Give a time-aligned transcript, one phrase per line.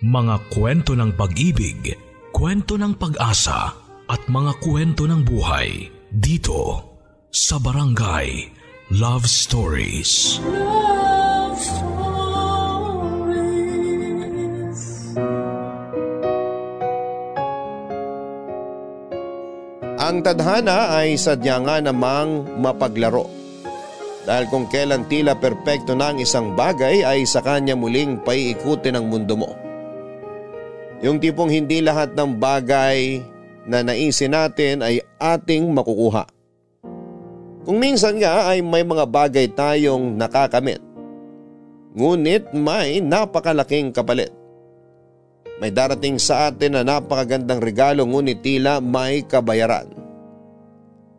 [0.00, 1.92] Mga kwento ng pag-ibig,
[2.32, 3.68] kwento ng pag-asa
[4.08, 6.88] at mga kwento ng buhay dito
[7.28, 8.48] sa Barangay
[8.96, 10.40] Love Stories.
[10.40, 12.00] Love Stories.
[20.00, 23.28] Ang tadhana ay sadya nga namang mapaglaro
[24.24, 29.12] dahil kung kailan tila perpekto na ang isang bagay ay sa kanya muling paiikutin ang
[29.12, 29.59] mundo mo.
[31.00, 33.24] Yung tipong hindi lahat ng bagay
[33.64, 36.28] na naisin natin ay ating makukuha.
[37.64, 40.80] Kung minsan nga ay may mga bagay tayong nakakamit.
[41.96, 44.32] Ngunit may napakalaking kapalit.
[45.60, 49.88] May darating sa atin na napakagandang regalo ngunit tila may kabayaran.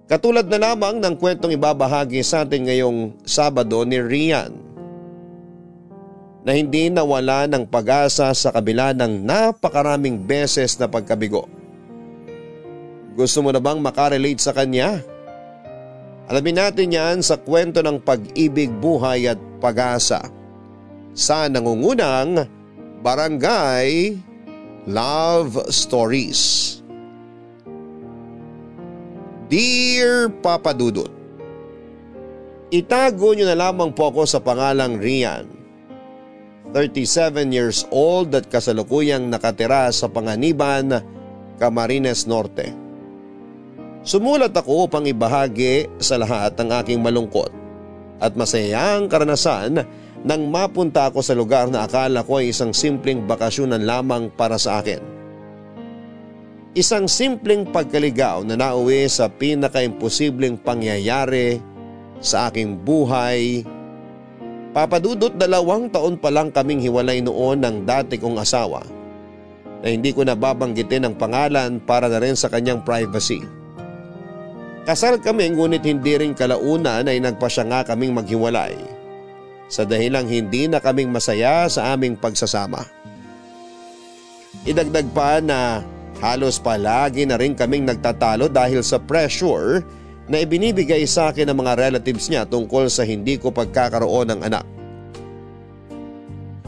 [0.09, 4.70] Katulad na lamang ng kwentong ibabahagi sa atin ngayong Sabado ni Rian
[6.41, 11.45] na hindi nawala ng pag-asa sa kabila ng napakaraming beses na pagkabigo.
[13.14, 15.03] Gusto mo na bang makarelate sa kanya?
[16.31, 20.23] Alamin natin yan sa kwento ng pag-ibig, buhay at pag-asa
[21.11, 22.48] sa nangungunang
[23.03, 24.16] Barangay
[24.88, 26.80] Love Stories.
[29.52, 31.11] Dear Papa Dudut,
[32.72, 35.61] Itago niyo na lamang po ako sa pangalang Rian.
[36.72, 41.03] 37 years old at kasalukuyang nakatira sa Panganiban,
[41.59, 42.72] Camarines Norte.
[44.02, 47.53] Sumulat ako upang ibahagi sa lahat ang aking malungkot
[48.17, 49.83] at masayang karanasan
[50.22, 54.81] nang mapunta ako sa lugar na akala ko ay isang simpleng bakasyonan lamang para sa
[54.81, 55.02] akin.
[56.72, 61.59] Isang simpleng pagkaligaw na nauwi sa pinakaimposibleng pangyayari
[62.23, 63.66] sa aking buhay.
[64.72, 68.80] Papadudot dalawang taon pa lang kaming hiwalay noon ng dati kong asawa
[69.83, 73.44] na hindi ko nababanggitin ang pangalan para na rin sa kanyang privacy.
[74.88, 78.73] Kasal kami ngunit hindi rin kalaunan ay nagpasya nga kaming maghiwalay
[79.67, 82.88] sa dahilang hindi na kaming masaya sa aming pagsasama.
[84.64, 85.83] Idagdag pa na
[86.21, 89.82] Halos palagi na rin kaming nagtatalo dahil sa pressure
[90.31, 94.64] na ibinibigay sa akin ng mga relatives niya tungkol sa hindi ko pagkakaroon ng anak.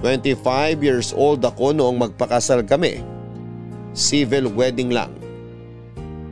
[0.03, 2.99] 25 years old ako noong magpakasal kami.
[3.95, 5.15] Civil wedding lang.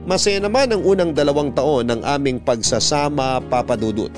[0.03, 4.11] Masaya naman ang unang dalawang taon ng aming pagsasama papadudot.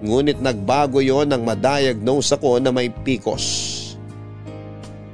[0.00, 3.44] Ngunit nagbago yon nang madiagnose ako na may PCOS.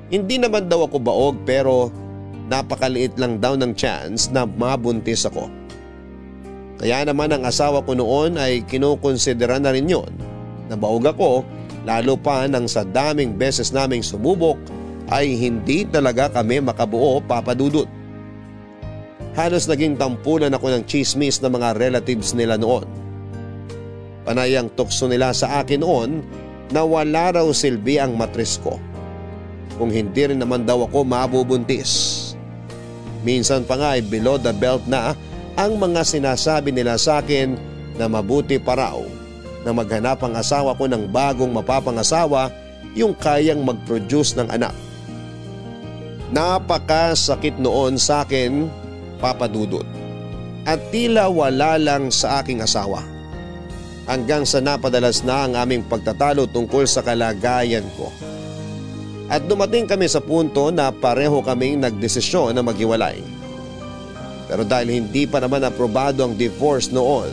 [0.06, 1.90] Hindi naman daw ako baog pero
[2.46, 5.65] napakaliit lang daw ng chance na mabuntis ako.
[6.76, 10.12] Kaya naman ang asawa ko noon ay kinukonsidera na rin yon.
[10.68, 11.46] Nabaog ako
[11.88, 14.58] lalo pa nang sa daming beses naming sumubok
[15.08, 17.86] ay hindi talaga kami makabuo papadudot.
[19.36, 22.88] Halos naging tampulan ako ng chismis ng mga relatives nila noon.
[24.26, 26.10] Panayang tukso nila sa akin noon
[26.74, 28.80] na wala raw silbi ang matris ko.
[29.76, 32.24] Kung hindi rin naman daw ako mabubuntis.
[33.22, 35.12] Minsan pa nga ay below the belt na
[35.56, 37.56] ang mga sinasabi nila sa akin
[37.96, 39.00] na mabuti pa raw
[39.64, 42.52] na maghanap ang asawa ko ng bagong mapapangasawa
[42.92, 44.76] yung kayang mag-produce ng anak.
[46.30, 48.68] Napakasakit noon sa akin,
[49.18, 49.88] papadudot.
[50.68, 53.00] At tila wala lang sa aking asawa.
[54.06, 58.12] Hanggang sa napadalas na ang aming pagtatalo tungkol sa kalagayan ko.
[59.26, 63.35] At dumating kami sa punto na pareho kaming nagdesisyon na maghiwalay.
[64.46, 67.30] Pero dahil hindi pa naman aprobado ang divorce noon,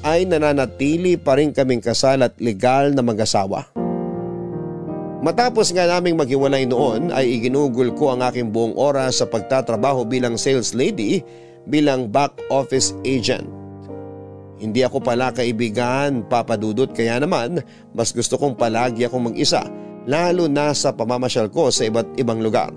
[0.00, 3.68] ay nananatili pa rin kaming kasal at legal na mag-asawa.
[5.20, 10.40] Matapos nga naming maghiwalay noon ay iginugol ko ang aking buong oras sa pagtatrabaho bilang
[10.40, 11.20] sales lady
[11.68, 13.44] bilang back office agent.
[14.56, 17.60] Hindi ako pala kaibigan papadudot kaya naman
[17.92, 19.68] mas gusto kong palagi akong mag-isa
[20.08, 22.72] lalo na sa pamamasyal ko sa iba't ibang lugar.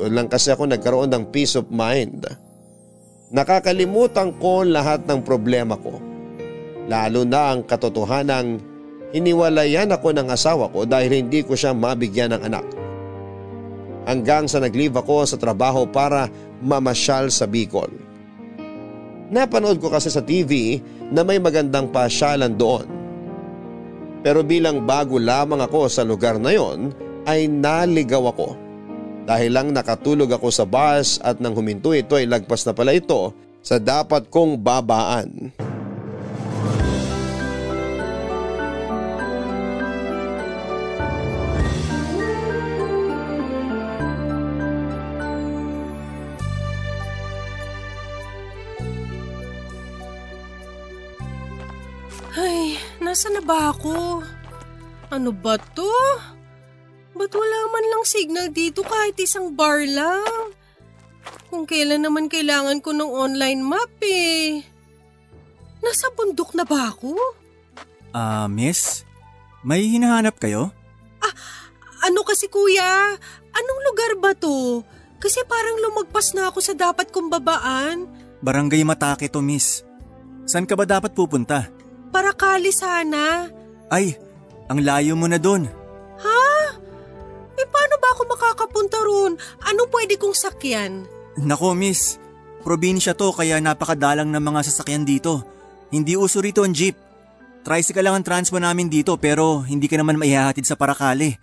[0.00, 2.24] Doon lang kasi ako nagkaroon ng peace of mind.
[3.30, 6.00] Nakakalimutan ko lahat ng problema ko.
[6.88, 8.58] Lalo na ang katotohanang
[9.12, 12.66] hiniwalayan ako ng asawa ko dahil hindi ko siya mabigyan ng anak.
[14.08, 16.32] Hanggang sa nag-leave ako sa trabaho para
[16.64, 17.92] mamasyal sa Bicol.
[19.28, 20.80] Napanood ko kasi sa TV
[21.12, 23.00] na may magandang pasyalan doon
[24.20, 26.92] pero bilang bago lamang ako sa lugar na yon
[27.24, 28.69] ay naligaw ako.
[29.30, 33.30] Dahil lang nakatulog ako sa bus at nang huminto ito ay lagpas na pala ito
[33.62, 35.54] sa dapat kong babaan.
[52.34, 54.26] Ay, nasa na ba ako?
[55.14, 55.86] Ano ba to?
[57.20, 60.56] Ba't wala man lang signal dito kahit isang bar lang?
[61.52, 64.64] Kung kailan naman kailangan ko ng online map eh.
[65.84, 67.12] Nasa bundok na ba ako?
[68.16, 69.04] Ah, uh, miss?
[69.60, 70.72] May hinahanap kayo?
[71.20, 71.34] Ah,
[72.08, 73.12] ano kasi kuya?
[73.52, 74.80] Anong lugar ba to?
[75.20, 78.08] Kasi parang lumagpas na ako sa dapat kong babaan.
[78.40, 79.84] Barangay Matake to, miss.
[80.48, 81.68] San ka ba dapat pupunta?
[82.08, 83.52] Para kali sana.
[83.92, 84.16] Ay,
[84.72, 85.68] ang layo mo na doon.
[86.24, 86.40] Ha?
[87.60, 89.36] Eh paano ba ako makakapunta roon?
[89.68, 91.04] Anong pwede kong sakyan?
[91.36, 92.16] Nako miss,
[92.64, 95.44] probinsya to kaya napakadalang ng mga sasakyan dito.
[95.92, 96.96] Hindi uso rito ang jeep.
[97.60, 101.36] Tricycle lang ang transpo namin dito pero hindi ka naman maihahatid sa Parakali.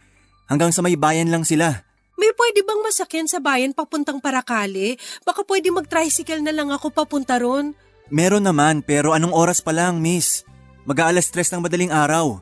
[0.49, 1.85] Hanggang sa may bayan lang sila.
[2.17, 4.97] May pwede bang masakyan sa bayan papuntang Parakali?
[5.21, 7.77] Baka pwede mag-tricycle na lang ako papunta ron.
[8.09, 10.41] Meron naman pero anong oras pa lang miss?
[10.89, 12.41] Mag-aalas stress ng madaling araw.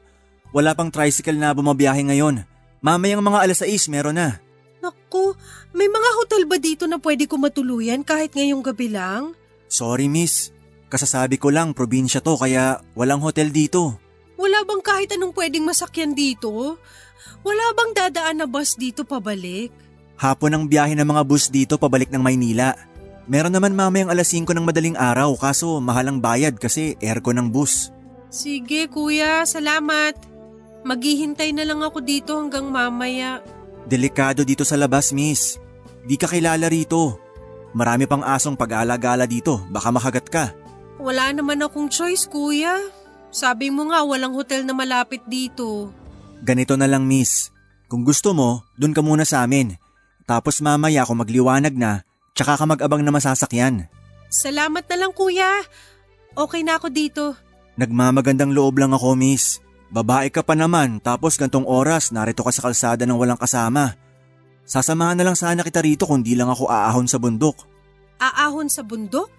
[0.56, 2.55] Wala pang tricycle na bumabiyahe ngayon.
[2.86, 4.38] Mamayang mga alas 6 meron na.
[4.78, 5.34] Naku,
[5.74, 9.34] may mga hotel ba dito na pwede ko matuluyan kahit ngayong gabi lang?
[9.66, 10.54] Sorry miss,
[10.94, 13.98] kasasabi ko lang probinsya to kaya walang hotel dito.
[14.38, 16.78] Wala bang kahit anong pwedeng masakyan dito?
[17.42, 19.74] Wala bang dadaan na bus dito pabalik?
[20.22, 22.78] Hapon ang biyahe ng mga bus dito pabalik ng Maynila.
[23.26, 27.90] Meron naman mamayang alas 5 ng madaling araw kaso mahalang bayad kasi aircon ng bus.
[28.30, 30.35] Sige kuya, salamat.
[30.86, 33.42] Maghihintay na lang ako dito hanggang mamaya.
[33.90, 35.58] Delikado dito sa labas, miss.
[36.06, 37.18] Di ka kilala rito.
[37.74, 40.46] Marami pang asong pag-alagala dito, baka makagat ka.
[41.02, 42.78] Wala naman akong choice, kuya.
[43.34, 45.90] Sabi mo nga walang hotel na malapit dito.
[46.46, 47.50] Ganito na lang, miss.
[47.90, 49.76] Kung gusto mo, dun ka muna sa amin.
[50.30, 52.06] Tapos mamaya kung magliwanag na,
[52.38, 53.90] tsaka ka mag-abang na masasakyan.
[54.30, 55.66] Salamat na lang, kuya.
[56.38, 57.24] Okay na ako dito.
[57.76, 59.65] Nagmamagandang loob lang ako, miss.
[59.94, 63.94] Babae ka pa naman tapos gantong oras narito ka sa kalsada ng walang kasama.
[64.66, 67.70] Sasamahan na lang sana kita rito kung di lang ako aahon sa bundok.
[68.18, 69.30] Aahon sa bundok?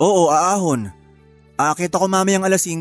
[0.00, 0.88] Oo, aahon.
[1.60, 2.80] Aakit ako mamayang alas 5.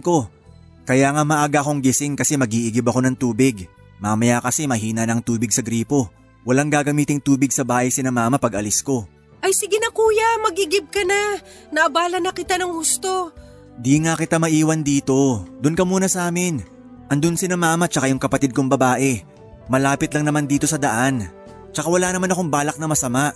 [0.88, 3.68] Kaya nga maaga akong gising kasi magiigib ako ng tubig.
[4.00, 6.08] Mamaya kasi mahina ng tubig sa gripo.
[6.48, 9.04] Walang gagamiting tubig sa bahay si na mama pag alis ko.
[9.44, 11.36] Ay sige na kuya, magigib ka na.
[11.76, 13.36] Naabala na kita ng husto.
[13.76, 15.44] Di nga kita maiwan dito.
[15.60, 16.79] Doon ka muna sa amin.
[17.10, 19.26] Andun si na mama tsaka yung kapatid kong babae.
[19.66, 21.26] Malapit lang naman dito sa daan.
[21.74, 23.34] Tsaka wala naman akong balak na masama.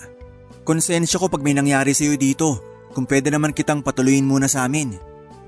[0.62, 2.62] Konsensya ko pag may nangyari sa'yo dito.
[2.94, 4.94] Kung pwede naman kitang patuloyin muna sa amin.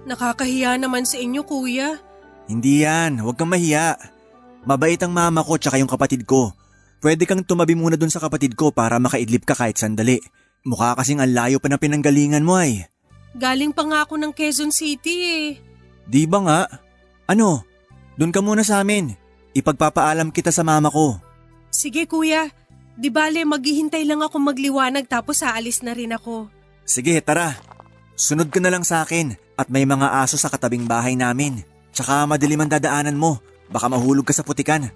[0.09, 2.01] Nakakahiya naman sa inyo kuya.
[2.45, 3.97] Hindi yan, huwag kang mahiya.
[4.65, 6.53] Mabait ang mama ko tsaka yung kapatid ko.
[7.01, 10.17] Pwede kang tumabi muna dun sa kapatid ko para makaidlip ka kahit sandali.
[10.65, 12.89] Mukha kasing ang layo pa ng pinanggalingan mo ay.
[13.37, 15.45] Galing pa nga ako ng Quezon City eh.
[16.09, 16.61] Di ba nga?
[17.29, 17.61] Ano,
[18.15, 19.15] doon ka muna sa amin.
[19.55, 21.19] Ipagpapaalam kita sa mama ko.
[21.71, 22.51] Sige kuya,
[22.95, 26.47] di bale maghihintay lang ako magliwanag tapos aalis na rin ako.
[26.85, 27.57] Sige, tara.
[28.15, 31.65] Sunod ka na lang sa akin at may mga aso sa katabing bahay namin.
[31.91, 33.39] Tsaka madilim ang dadaanan mo.
[33.67, 34.87] Baka mahulog ka sa putikan.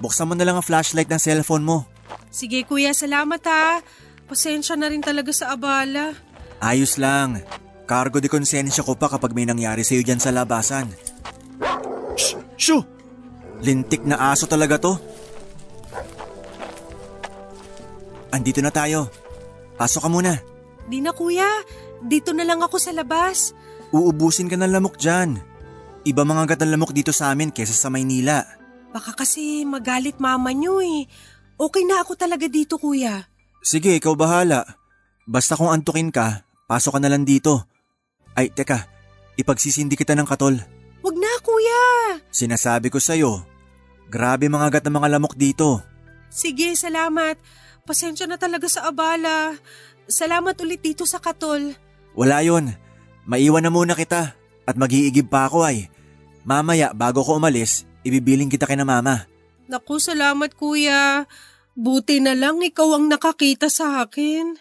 [0.00, 1.84] Buksan mo na lang ang flashlight ng cellphone mo.
[2.32, 3.84] Sige kuya, salamat ha.
[4.24, 6.16] Pasensya na rin talaga sa abala.
[6.62, 7.44] Ayos lang.
[7.84, 10.88] Cargo de konsensya ko pa kapag may nangyari sa'yo dyan sa labasan.
[12.58, 12.82] Shoo!
[13.64, 14.92] Lintik na aso talaga to.
[18.34, 19.08] Andito na tayo.
[19.78, 20.34] Pasok ka muna.
[20.90, 21.46] Di na kuya,
[22.02, 23.54] dito na lang ako sa labas.
[23.94, 25.38] Uubusin ka ng lamok dyan.
[26.04, 28.44] Iba mga gat lamok dito sa amin kesa sa Maynila.
[28.92, 31.06] Baka kasi magalit mama niyo eh.
[31.54, 33.24] Okay na ako talaga dito kuya.
[33.64, 34.66] Sige, ikaw bahala.
[35.24, 37.64] Basta kung antukin ka, pasok ka na lang dito.
[38.36, 38.84] Ay, teka,
[39.40, 40.60] ipagsisindi kita ng katol.
[41.44, 41.84] Na kuya!
[42.32, 43.44] Sinasabi ko sa'yo,
[44.08, 45.84] grabe mga gat ng mga lamok dito.
[46.32, 47.36] Sige, salamat.
[47.84, 49.52] Pasensya na talaga sa abala.
[50.08, 51.76] Salamat ulit dito sa katol.
[52.16, 52.72] Wala yon.
[53.28, 54.32] Maiwan na muna kita
[54.64, 55.92] at mag-iigib pa ako ay.
[56.48, 59.28] Mamaya bago ko umalis, ibibiling kita kina mama.
[59.68, 61.28] Naku, salamat kuya.
[61.76, 64.56] Buti na lang ikaw ang nakakita sa akin.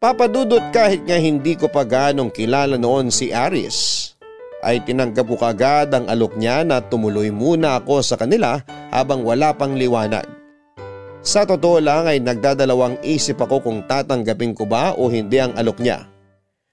[0.00, 4.08] Papadudot kahit nga hindi ko pa ganong kilala noon si Aris,
[4.64, 9.52] ay tinanggap ko kagad ang alok niya na tumuloy muna ako sa kanila habang wala
[9.52, 10.24] pang liwanag.
[11.20, 15.84] Sa totoo lang ay nagdadalawang isip ako kung tatanggapin ko ba o hindi ang alok
[15.84, 16.08] niya.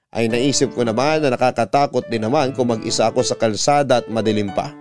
[0.08, 4.56] Ay naisip ko naman na nakakatakot din naman kung mag-isa ako sa kalsada at madilim
[4.56, 4.72] pa.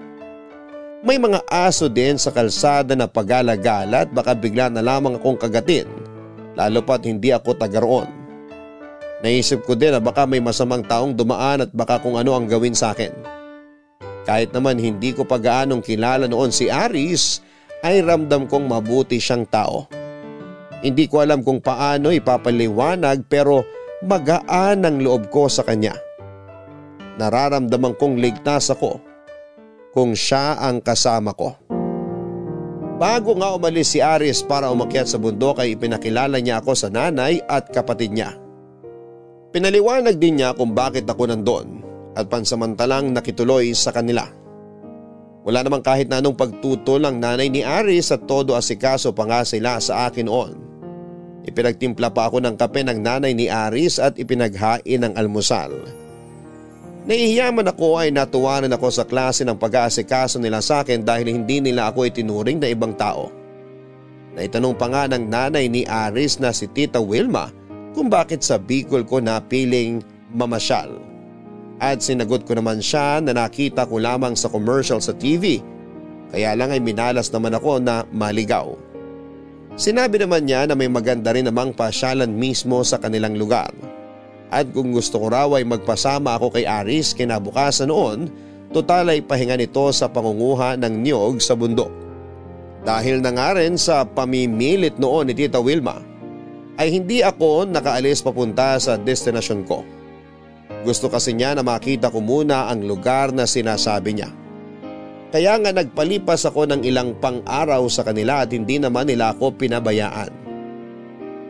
[1.02, 5.90] May mga aso din sa kalsada na pag-alagala at baka bigla na lamang akong kagatin
[6.54, 8.25] lalo pat hindi ako taga roon.
[9.24, 12.76] Naisip ko din na baka may masamang taong dumaan at baka kung ano ang gawin
[12.76, 13.12] sa akin.
[14.28, 17.40] Kahit naman hindi ko pa gaanong kilala noon si Aris
[17.80, 19.88] ay ramdam kong mabuti siyang tao.
[20.84, 23.64] Hindi ko alam kung paano ipapaliwanag pero
[24.04, 25.96] magaan ang loob ko sa kanya.
[27.16, 29.00] Nararamdaman kong ligtas ako
[29.96, 31.56] kung siya ang kasama ko.
[33.00, 37.40] Bago nga umalis si Aris para umakyat sa bundok ay ipinakilala niya ako sa nanay
[37.48, 38.36] at kapatid niya.
[39.56, 41.80] Pinaliwanag din niya kung bakit ako nandoon
[42.12, 44.28] at pansamantalang nakituloy sa kanila.
[45.48, 49.48] Wala namang kahit na anong pagtutol ang nanay ni Aris at todo asikaso pa nga
[49.48, 50.52] sila sa akin noon.
[51.48, 55.72] Ipinagtimpla pa ako ng kape ng nanay ni Aris at ipinaghain ng almusal.
[57.08, 61.88] Nahihiyaman ako ay natuwanan ako sa klase ng pag-aasikaso nila sa akin dahil hindi nila
[61.88, 63.32] ako itinuring na ibang tao.
[64.36, 67.64] Naitanong pa nga ng nanay ni Aris na si Tita Wilma
[67.96, 70.04] kung bakit sa Bicol ko napiling
[70.36, 71.00] mamasyal.
[71.80, 75.64] At sinagot ko naman siya na nakita ko lamang sa commercial sa TV
[76.36, 78.76] kaya lang ay minalas naman ako na maligaw.
[79.76, 83.72] Sinabi naman niya na may maganda rin namang pasyalan mismo sa kanilang lugar.
[84.48, 88.32] At kung gusto ko raw ay magpasama ako kay Aris kinabukasan noon,
[88.72, 91.92] total ay pahinga nito sa pangunguha ng niyog sa bundok.
[92.86, 95.98] Dahil na nga rin sa pamimilit noon ni Tita Wilma
[96.76, 99.84] ay hindi ako nakaalis papunta sa destinasyon ko.
[100.84, 104.30] Gusto kasi niya na makita ko muna ang lugar na sinasabi niya.
[105.34, 110.30] Kaya nga nagpalipas ako ng ilang pang-araw sa kanila at hindi naman nila ako pinabayaan.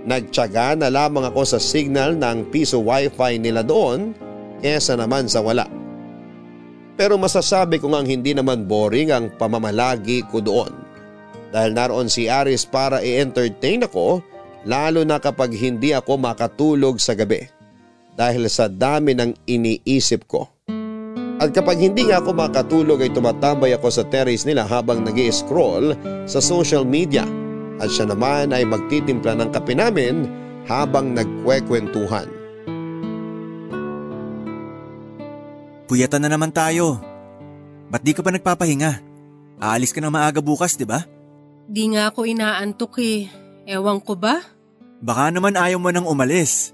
[0.06, 4.14] Nagtyaga na lamang ako sa signal ng piso wifi nila doon
[4.62, 5.68] kesa naman sa wala.
[6.97, 10.73] Pero masasabi ko ngang hindi naman boring ang pamamalagi ko doon.
[11.52, 14.25] Dahil naroon si Aris para i-entertain ako
[14.66, 17.46] lalo na kapag hindi ako makatulog sa gabi
[18.18, 20.50] dahil sa dami ng iniisip ko.
[21.37, 25.94] At kapag hindi nga ako makatulog ay tumatambay ako sa terrace nila habang nag scroll
[26.26, 27.28] sa social media
[27.76, 30.26] at siya naman ay magtitimpla ng kape namin
[30.64, 32.26] habang nagkwekwentuhan.
[35.87, 36.99] Puyatan na naman tayo.
[37.92, 38.99] Ba't di ka pa nagpapahinga?
[39.62, 41.06] Aalis ka na maaga bukas, di ba?
[41.70, 43.30] Di nga ako inaantok eh.
[43.70, 44.56] Ewan ko ba?
[45.00, 46.73] Baka naman ayaw mo nang umalis.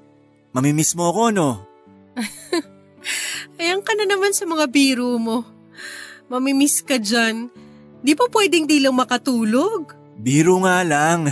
[0.53, 1.51] Mamimiss mo ako, no?
[3.61, 5.43] Ayan ka na naman sa mga biro mo.
[6.29, 7.51] Mamimiss ka dyan.
[8.03, 9.95] Di pa pwedeng di lang makatulog?
[10.19, 11.31] Biro nga lang.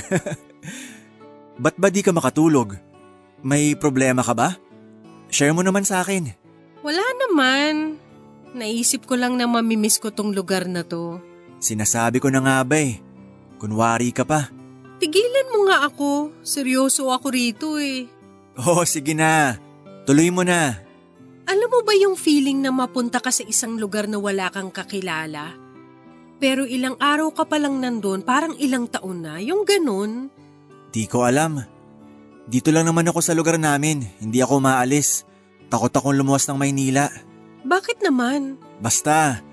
[1.62, 2.78] Ba't ba di ka makatulog?
[3.44, 4.56] May problema ka ba?
[5.30, 6.32] Share mo naman sa akin.
[6.80, 8.00] Wala naman.
[8.56, 11.22] Naisip ko lang na mamimiss ko tong lugar na to.
[11.60, 12.98] Sinasabi ko na nga ba eh.
[13.60, 14.48] Kunwari ka pa.
[15.00, 16.30] Tigilan mo nga ako.
[16.44, 18.04] Seryoso ako rito eh.
[18.60, 19.56] Oh, sige na.
[20.04, 20.76] Tuloy mo na.
[21.48, 25.56] Alam mo ba yung feeling na mapunta ka sa isang lugar na wala kang kakilala?
[26.40, 30.32] Pero ilang araw ka pa lang nandun, parang ilang taon na, yung ganun.
[30.88, 31.60] Di ko alam.
[32.48, 35.28] Dito lang naman ako sa lugar namin, hindi ako maalis.
[35.68, 37.12] Takot akong lumuwas ng Maynila.
[37.62, 38.56] Bakit naman?
[38.80, 39.44] Basta,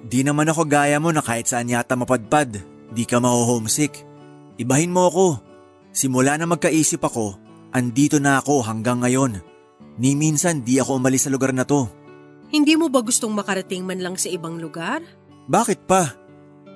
[0.00, 2.56] di naman ako gaya mo na kahit saan yata mapadpad,
[2.90, 4.09] di ka maho-homesick.
[4.60, 5.26] Ibahin mo ako.
[5.90, 7.40] Simula na magkaisip ako,
[7.72, 9.40] andito na ako hanggang ngayon.
[9.96, 11.88] Ni minsan di ako umalis sa lugar na to.
[12.52, 15.00] Hindi mo ba gustong makarating man lang sa ibang lugar?
[15.48, 16.12] Bakit pa?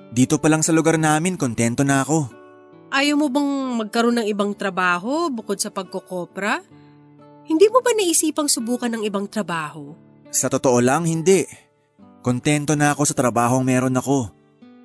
[0.09, 2.25] Dito pa lang sa lugar namin, kontento na ako.
[2.89, 3.51] Ayaw mo bang
[3.85, 6.63] magkaroon ng ibang trabaho bukod sa pagkokopra?
[7.45, 9.93] Hindi mo ba naisipang subukan ng ibang trabaho?
[10.33, 11.45] Sa totoo lang, hindi.
[12.25, 14.33] Kontento na ako sa trabahong meron ako.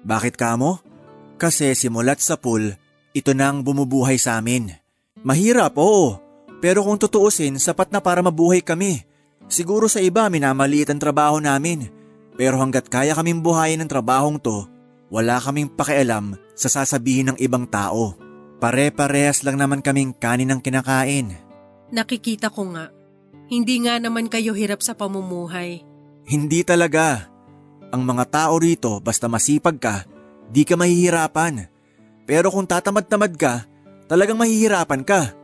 [0.04, 0.82] Bakit ka mo?
[1.40, 2.76] Kasi simulat sa pool,
[3.10, 4.74] ito nang bumubuhay sa amin.
[5.20, 6.16] Mahirap, oo.
[6.60, 9.02] Pero kung tutuusin, sapat na para mabuhay kami.
[9.50, 11.90] Siguro sa iba minamaliit ang trabaho namin.
[12.38, 14.64] Pero hanggat kaya kaming buhayin ng trabahong to,
[15.10, 18.14] wala kaming pakialam sa sasabihin ng ibang tao.
[18.62, 21.34] Pare-parehas lang naman kaming kanin ng kinakain.
[21.90, 22.92] Nakikita ko nga.
[23.50, 25.82] Hindi nga naman kayo hirap sa pamumuhay.
[26.28, 27.26] Hindi talaga.
[27.90, 30.06] Ang mga tao rito basta masipag ka,
[30.46, 31.66] di ka mahihirapan.
[32.30, 33.66] Pero kung tatamad-tamad ka,
[34.06, 35.34] talagang mahihirapan ka.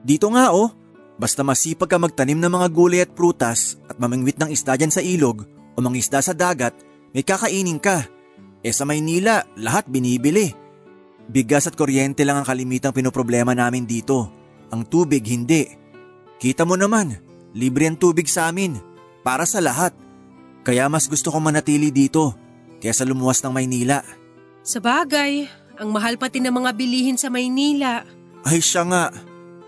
[0.00, 0.72] Dito nga oh,
[1.20, 5.04] basta masipag ka magtanim ng mga gulay at prutas at mamingwit ng isda dyan sa
[5.04, 5.44] ilog
[5.76, 6.72] o mga isda sa dagat,
[7.12, 8.08] may kakainin ka.
[8.64, 10.48] Eh sa Maynila, lahat binibili.
[11.28, 14.32] Bigas at kuryente lang ang kalimitang pinoproblema namin dito.
[14.72, 15.68] Ang tubig hindi.
[16.40, 17.20] Kita mo naman,
[17.52, 18.80] libre ang tubig sa amin.
[19.20, 19.92] Para sa lahat.
[20.64, 22.32] Kaya mas gusto kong manatili dito
[22.80, 24.00] kaysa lumuwas ng Maynila.
[24.64, 25.44] Sa bagay,
[25.78, 28.06] ang mahal pati ng mga bilihin sa Maynila.
[28.46, 29.04] Ay siya nga.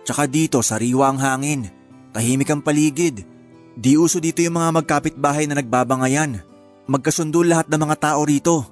[0.07, 1.67] Tsaka dito sariwa ang hangin.
[2.15, 3.27] Tahimik ang paligid.
[3.77, 6.41] Di uso dito yung mga magkapit-bahay na nagbabangayan.
[6.87, 8.65] Magkasundo lahat ng mga tao rito.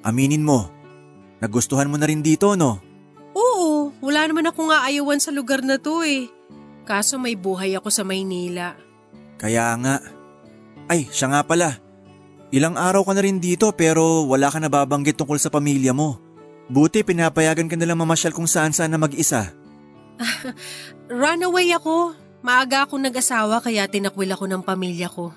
[0.00, 0.72] Aminin mo,
[1.42, 2.80] nagustuhan mo na rin dito no?
[3.36, 6.26] Oo, wala naman akong aayawan sa lugar na to eh.
[6.88, 8.74] Kaso may buhay ako sa Maynila.
[9.36, 10.00] Kaya nga.
[10.88, 11.76] Ay, siya nga pala.
[12.48, 16.27] Ilang araw ka na rin dito pero wala ka nababanggit tungkol sa pamilya mo.
[16.68, 19.56] Buti pinapayagan ka nalang mamasyal kung saan saan na mag-isa.
[21.08, 22.12] Runaway ako.
[22.44, 25.34] Maaga akong nag-asawa kaya tinakwil ako ng pamilya ko.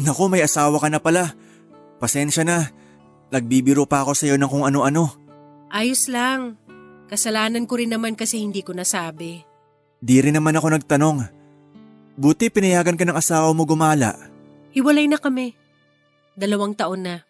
[0.00, 1.36] Nako, may asawa ka na pala.
[2.00, 2.72] Pasensya na.
[3.30, 5.14] Nagbibiro pa ako sa iyo ng kung ano-ano.
[5.70, 6.58] Ayos lang.
[7.06, 9.46] Kasalanan ko rin naman kasi hindi ko nasabi.
[10.02, 11.28] Di rin naman ako nagtanong.
[12.18, 14.16] Buti pinayagan ka ng asawa mo gumala.
[14.74, 15.54] Hiwalay na kami.
[16.34, 17.22] Dalawang taon na.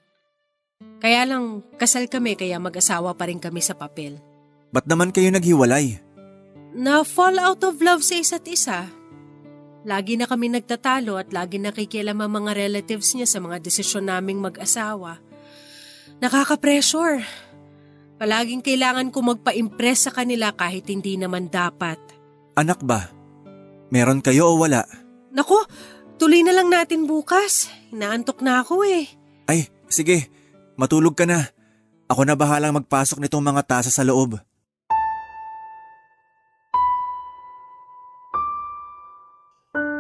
[1.01, 4.21] Kaya lang, kasal kami kaya mag-asawa pa rin kami sa papel.
[4.69, 5.97] Ba't naman kayo naghiwalay?
[6.77, 8.87] Na fall out of love sa isa't isa.
[9.89, 14.45] Lagi na kami nagtatalo at lagi nakikialam ang mga relatives niya sa mga desisyon naming
[14.45, 15.25] mag-asawa.
[16.21, 17.25] Nakaka-pressure.
[18.21, 21.97] Palaging kailangan ko magpa-impress sa kanila kahit hindi naman dapat.
[22.61, 23.09] Anak ba?
[23.89, 24.85] Meron kayo o wala?
[25.33, 25.65] Nako,
[26.21, 27.73] tuloy na lang natin bukas.
[27.89, 29.09] Inaantok na ako eh.
[29.49, 30.29] Ay, sige.
[30.81, 31.45] Matulog ka na.
[32.09, 34.41] Ako na bahalang magpasok nitong mga tasa sa loob.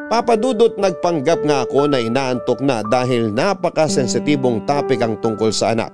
[0.08, 5.92] Papadudot nagpanggap nga ako na inaantok na dahil napakasensitibong topic ang tungkol sa anak.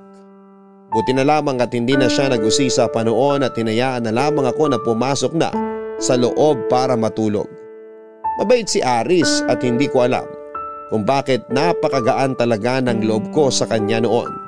[0.95, 4.71] Buti na lamang at hindi na siya nag-usisa pa noon at hinayaan na lamang ako
[4.71, 5.50] na pumasok na
[5.99, 7.50] sa loob para matulog.
[8.38, 10.25] Mabait si Aris at hindi ko alam
[10.95, 14.46] kung bakit napakagaan talaga ng loob ko sa kanya noon.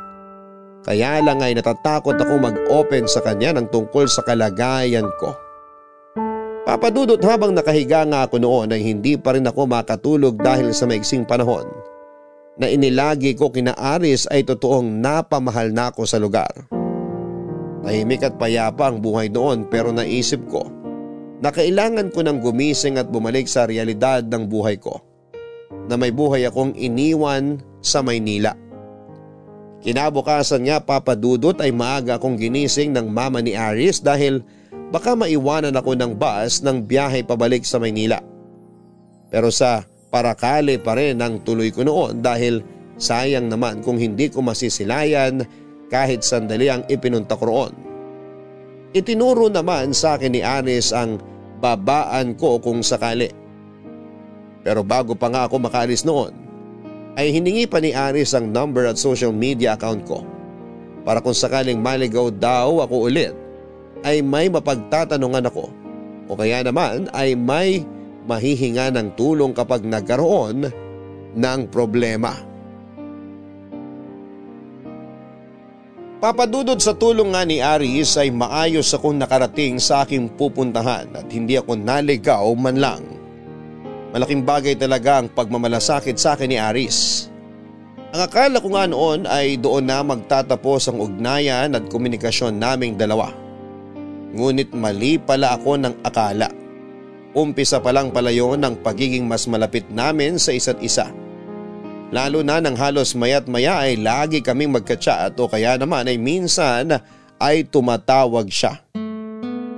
[0.87, 5.35] Kaya lang ay natatakot ako mag-open sa kanya ng tungkol sa kalagayan ko.
[6.69, 11.25] Papadudot habang nakahiga nga ako noon ay hindi pa rin ako makatulog dahil sa maiksing
[11.25, 11.64] panahon
[12.60, 16.50] na inilagi ko kina Aris ay totoong napamahal na ako sa lugar.
[17.86, 20.69] Tahimik at payapa ang buhay noon pero naisip ko
[21.41, 25.00] na kailangan ko nang gumising at bumalik sa realidad ng buhay ko
[25.88, 28.68] na may buhay akong iniwan sa Maynila.
[29.78, 34.43] Kinabukasan nga papadudot ay maaga akong ginising ng mama ni Aris dahil
[34.91, 38.19] baka maiwanan ako ng bus ng biyahe pabalik sa Maynila.
[39.30, 42.64] Pero sa parakali pa rin ang tuloy ko noon dahil
[42.99, 45.47] sayang naman kung hindi ko masisilayan
[45.86, 47.73] kahit sandali ang ipinunta ko roon.
[48.97, 51.23] Itinuro naman sa akin ni Aris ang
[51.62, 53.30] babaan ko kung sakali.
[54.67, 56.48] Pero bago pa nga ako makalis noon,
[57.19, 60.23] ay hiningi pa ni Aris ang number at social media account ko
[61.02, 63.35] para kung sakaling maligaw daw ako ulit
[64.07, 65.67] ay may mapagtatanungan ako
[66.31, 67.83] o kaya naman ay may
[68.31, 70.71] mahihinga ng tulong kapag nagkaroon
[71.35, 72.37] ng problema.
[76.19, 81.54] Papadudod sa tulong nga ni Aris ay maayos akong nakarating sa aking pupuntahan at hindi
[81.54, 83.02] ako naligaw man lang.
[84.08, 87.28] Malaking bagay talaga ang pagmamalasakit sa akin ni Aris.
[88.08, 93.28] Ang akala ko nga noon ay doon na magtatapos ang ugnayan at komunikasyon naming dalawa.
[94.32, 96.49] Ngunit mali pala ako ng akala.
[97.36, 101.12] Umpisa pa lang pala yun ng pagiging mas malapit namin sa isa't isa.
[102.08, 106.97] Lalo na nang halos mayat maya ay lagi kaming magkachat o kaya naman ay minsan
[107.36, 108.80] ay tumatawag siya.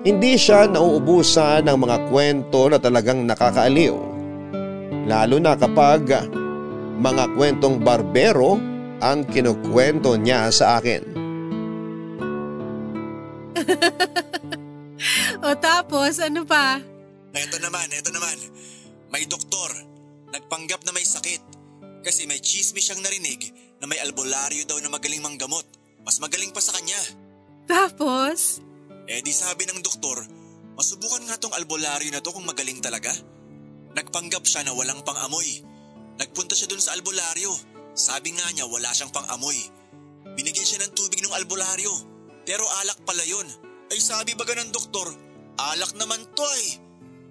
[0.06, 4.09] Hindi siya nauubusan ng mga kwento na talagang nakakaaliw.
[5.10, 6.06] Lalo na kapag
[7.02, 8.54] mga kwentong barbero
[9.02, 11.02] ang kinukwento niya sa akin.
[15.42, 16.78] o tapos ano pa?
[17.34, 18.38] Eto naman, eto naman.
[19.10, 19.74] May doktor.
[20.30, 21.42] Nagpanggap na may sakit.
[22.06, 23.50] Kasi may chismis siyang narinig
[23.82, 25.66] na may albularyo daw na magaling manggamot.
[26.06, 27.02] Mas magaling pa sa kanya.
[27.66, 28.62] Tapos?
[29.10, 30.22] Eh di sabi ng doktor,
[30.78, 33.10] masubukan nga tong albularyo na to kung magaling talaga.
[33.94, 35.66] Nagpanggap siya na walang pang-amoy.
[36.20, 37.50] Nagpunta siya dun sa albularyo.
[37.96, 39.58] Sabi nga niya wala siyang pang-amoy.
[40.38, 41.90] Binigyan siya ng tubig ng albularyo.
[42.46, 43.46] Pero alak pala yun.
[43.90, 45.10] Ay sabi baga ng doktor,
[45.58, 46.78] alak naman to ay.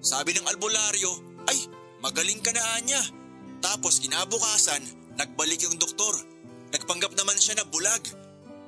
[0.04, 1.12] Sabi ng albularyo,
[1.48, 1.60] ay
[2.04, 3.02] magaling ka na anya.
[3.64, 4.84] Tapos kinabukasan,
[5.16, 6.16] nagbalik yung doktor.
[6.76, 8.04] Nagpanggap naman siya na bulag.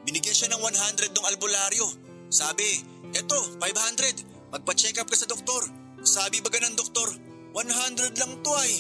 [0.08, 1.88] Binigyan siya ng 100 ng albularyo.
[2.32, 2.84] Sabi,
[3.16, 4.52] eto, 500.
[4.52, 5.64] Magpa-check up ka sa doktor.
[6.02, 8.72] Sabi baga ng doktor, 100 lang to ay.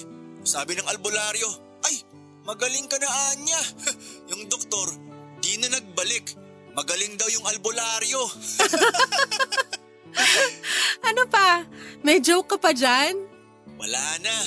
[0.41, 1.49] Sabi ng albularyo,
[1.85, 1.95] ay,
[2.47, 3.61] magaling ka na anya.
[4.31, 4.87] yung doktor,
[5.43, 6.33] di na nagbalik.
[6.71, 8.23] Magaling daw yung albularyo.
[11.11, 11.67] ano pa?
[12.01, 13.19] May joke ka pa dyan?
[13.75, 14.37] Wala na.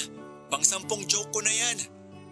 [0.49, 1.79] Pang sampung joke ko na yan.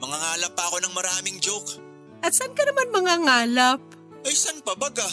[0.01, 1.77] Mga ngalap pa ako ng maraming joke.
[2.25, 3.81] At saan ka naman mga ngalap?
[4.23, 5.07] Ay saan pa baga?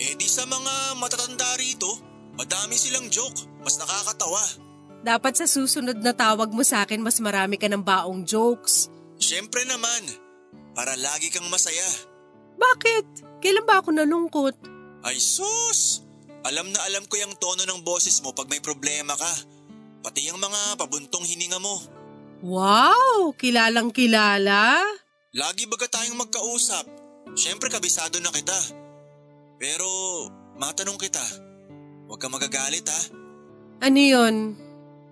[0.00, 1.90] Eh di sa mga matatanda rito,
[2.38, 3.44] madami silang joke.
[3.60, 4.63] Mas nakakatawa.
[5.04, 8.88] Dapat sa susunod na tawag mo sa akin mas marami ka ng baong jokes.
[9.20, 10.00] Siyempre naman.
[10.72, 11.84] Para lagi kang masaya.
[12.56, 13.38] Bakit?
[13.44, 14.56] Kailan ba ako nalungkot?
[15.04, 16.00] Ay sus!
[16.48, 19.32] Alam na alam ko yung tono ng boses mo pag may problema ka.
[20.00, 21.84] Pati yung mga pabuntong hininga mo.
[22.40, 23.36] Wow!
[23.36, 24.80] Kilalang kilala?
[25.36, 26.84] Lagi baga tayong magkausap.
[27.36, 28.56] Siyempre kabisado na kita.
[29.60, 29.88] Pero
[30.56, 31.24] matanong kita,
[32.08, 33.00] huwag ka magagalit ha.
[33.84, 34.63] Ano yun?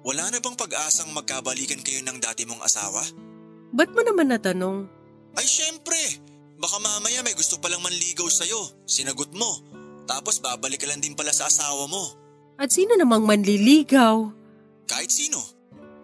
[0.02, 3.02] Wala na bang pag-asang magkabalikan kayo ng dati mong asawa?
[3.70, 4.90] Ba't mo naman natanong?
[5.38, 5.98] Ay syempre!
[6.58, 8.86] Baka mamaya may gusto palang manligaw sa'yo.
[8.86, 9.62] Sinagot mo.
[10.06, 12.02] Tapos babalik ka lang din pala sa asawa mo.
[12.58, 14.30] At sino namang manliligaw?
[14.86, 15.42] Kahit sino.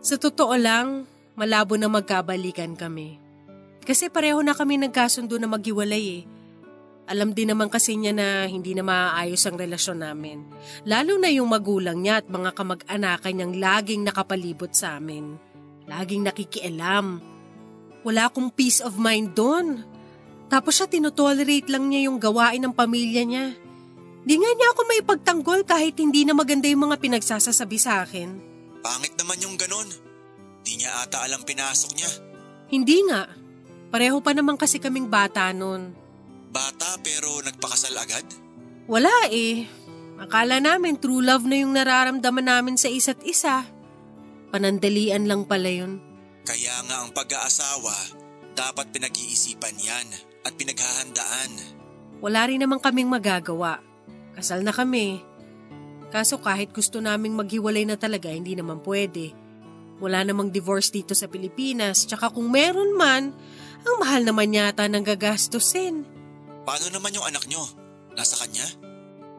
[0.02, 3.18] Sa totoo lang, malabo na magkabalikan kami.
[3.82, 6.37] Kasi pareho na kami nagkasundo na maghiwalay eh.
[7.08, 10.44] Alam din naman kasi niya na hindi na maaayos ang relasyon namin.
[10.84, 15.40] Lalo na yung magulang niya at mga kamag-anakan niyang laging nakapalibot sa amin.
[15.88, 17.24] Laging nakikialam.
[18.04, 19.88] Wala akong peace of mind doon.
[20.52, 23.56] Tapos siya tinotolerate lang niya yung gawain ng pamilya niya.
[24.28, 28.36] Di nga niya ako may pagtanggol kahit hindi na maganda yung mga pinagsasasabi sa akin.
[28.84, 29.88] Pangit naman yung ganon.
[30.60, 32.10] Di niya ata alam pinasok niya.
[32.68, 33.24] Hindi nga.
[33.88, 35.96] Pareho pa naman kasi kaming bata noon.
[36.48, 38.24] Bata pero nagpakasal agad?
[38.88, 39.68] Wala eh.
[40.18, 43.62] Akala namin true love na yung nararamdaman namin sa isa't isa.
[44.50, 46.00] Panandalian lang pala yun.
[46.42, 47.94] Kaya nga ang pag-aasawa,
[48.56, 50.08] dapat pinag-iisipan yan
[50.42, 51.52] at pinaghahandaan.
[52.18, 53.78] Wala rin naman kaming magagawa.
[54.34, 55.22] Kasal na kami.
[56.08, 59.36] Kaso kahit gusto naming maghiwalay na talaga, hindi naman pwede.
[60.00, 63.30] Wala namang divorce dito sa Pilipinas, tsaka kung meron man,
[63.84, 66.17] ang mahal naman yata ng gagastusin.
[66.68, 67.64] Paano naman yung anak nyo?
[68.12, 68.68] Nasa kanya?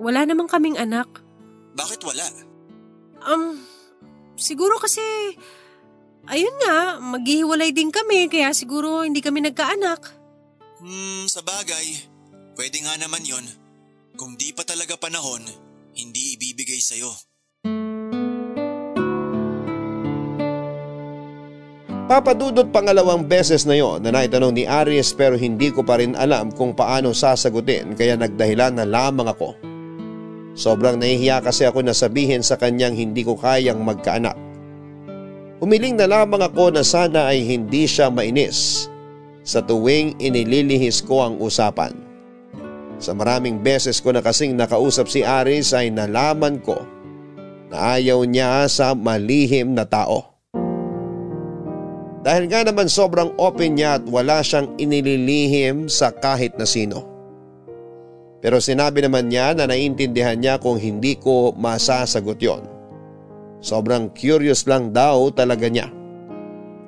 [0.02, 1.06] Wala namang kaming anak.
[1.78, 2.26] Bakit wala?
[3.22, 3.54] Um,
[4.34, 5.06] siguro kasi,
[6.26, 10.10] ayun nga, maghihiwalay din kami kaya siguro hindi kami nagkaanak.
[10.82, 12.02] Hmm, sa bagay.
[12.58, 13.46] Pwede nga naman yon.
[14.18, 15.46] Kung di pa talaga panahon,
[15.94, 17.14] hindi ibibigay sa'yo.
[22.10, 26.50] Papadudot pangalawang beses na yon na naitanong ni Aries pero hindi ko pa rin alam
[26.50, 29.54] kung paano sasagutin kaya nagdahilan na lamang ako.
[30.58, 34.34] Sobrang nahihiya kasi ako na sabihin sa kanyang hindi ko kayang magkaanak.
[35.62, 38.90] Humiling na lamang ako na sana ay hindi siya mainis
[39.46, 41.94] sa tuwing inililihis ko ang usapan.
[42.98, 46.82] Sa maraming beses ko na kasing nakausap si Aris ay nalaman ko
[47.70, 50.29] na ayaw niya sa malihim na tao.
[52.20, 57.08] Dahil nga naman sobrang open niya at wala siyang inililihim sa kahit na sino.
[58.40, 62.64] Pero sinabi naman niya na naiintindihan niya kung hindi ko masasagot yon.
[63.60, 65.92] Sobrang curious lang daw talaga niya.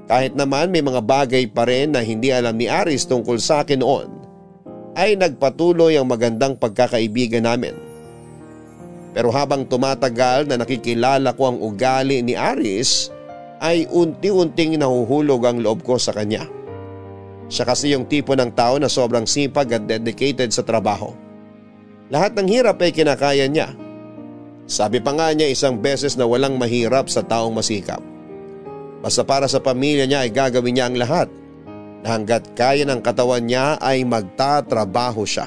[0.07, 3.79] Kahit naman may mga bagay pa rin na hindi alam ni Aris tungkol sa akin
[3.79, 4.07] noon,
[4.95, 7.75] ay nagpatuloy ang magandang pagkakaibigan namin.
[9.11, 13.11] Pero habang tumatagal na nakikilala ko ang ugali ni Aris,
[13.61, 16.49] ay unti-unting nahuhulog ang loob ko sa kanya.
[17.45, 21.13] Siya kasi yung tipo ng tao na sobrang sipag at dedicated sa trabaho.
[22.09, 23.69] Lahat ng hirap ay kinakaya niya.
[24.65, 28.01] Sabi pa nga niya isang beses na walang mahirap sa taong masikap.
[29.05, 31.29] Basta para sa pamilya niya ay gagawin niya ang lahat
[32.01, 35.45] na hanggat kaya ng katawan niya ay magtatrabaho siya.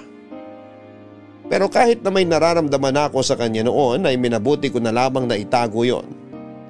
[1.50, 5.37] Pero kahit na may nararamdaman ako sa kanya noon ay minabuti ko na lamang na
[5.37, 6.24] itago yon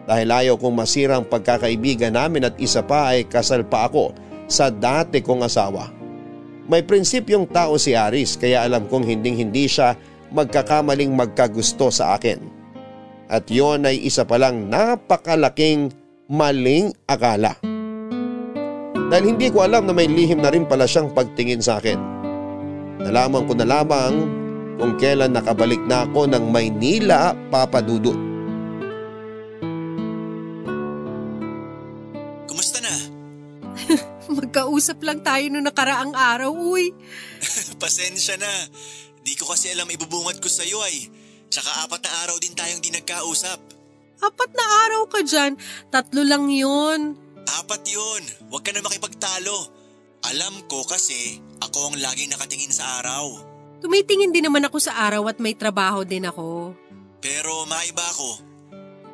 [0.05, 4.13] dahil ayaw kong masirang pagkakaibigan namin at isa pa ay kasal pa ako
[4.49, 5.89] sa dati kong asawa.
[6.65, 9.97] May prinsipyong tao si Aris kaya alam kong hinding hindi siya
[10.33, 12.41] magkakamaling magkagusto sa akin.
[13.29, 15.93] At yon ay isa palang napakalaking
[16.29, 17.57] maling akala.
[19.09, 21.97] Dahil hindi ko alam na may lihim na rin pala siyang pagtingin sa akin.
[23.05, 24.15] Nalaman ko na lamang
[24.81, 28.17] kung kailan nakabalik na ako ng Maynila papadudot.
[28.17, 28.34] Kumusta
[34.55, 36.95] Magkausap lang tayo noong nakaraang araw, uy.
[37.83, 38.71] Pasensya na.
[39.27, 41.11] Di ko kasi alam ibubungad ko sa'yo ay.
[41.51, 43.59] Tsaka apat na araw din tayong di nagkausap.
[44.23, 45.59] Apat na araw ka dyan.
[45.91, 47.19] Tatlo lang yun.
[47.51, 48.23] Apat yun.
[48.47, 49.75] Huwag ka na makipagtalo.
[50.31, 53.35] Alam ko kasi ako ang laging nakatingin sa araw.
[53.83, 56.79] Tumitingin din naman ako sa araw at may trabaho din ako.
[57.19, 58.39] Pero maiba ako.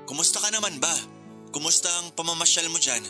[0.04, 0.92] Kumusta ka naman ba?
[1.48, 3.00] Kumusta ang pamamasyal mo dyan?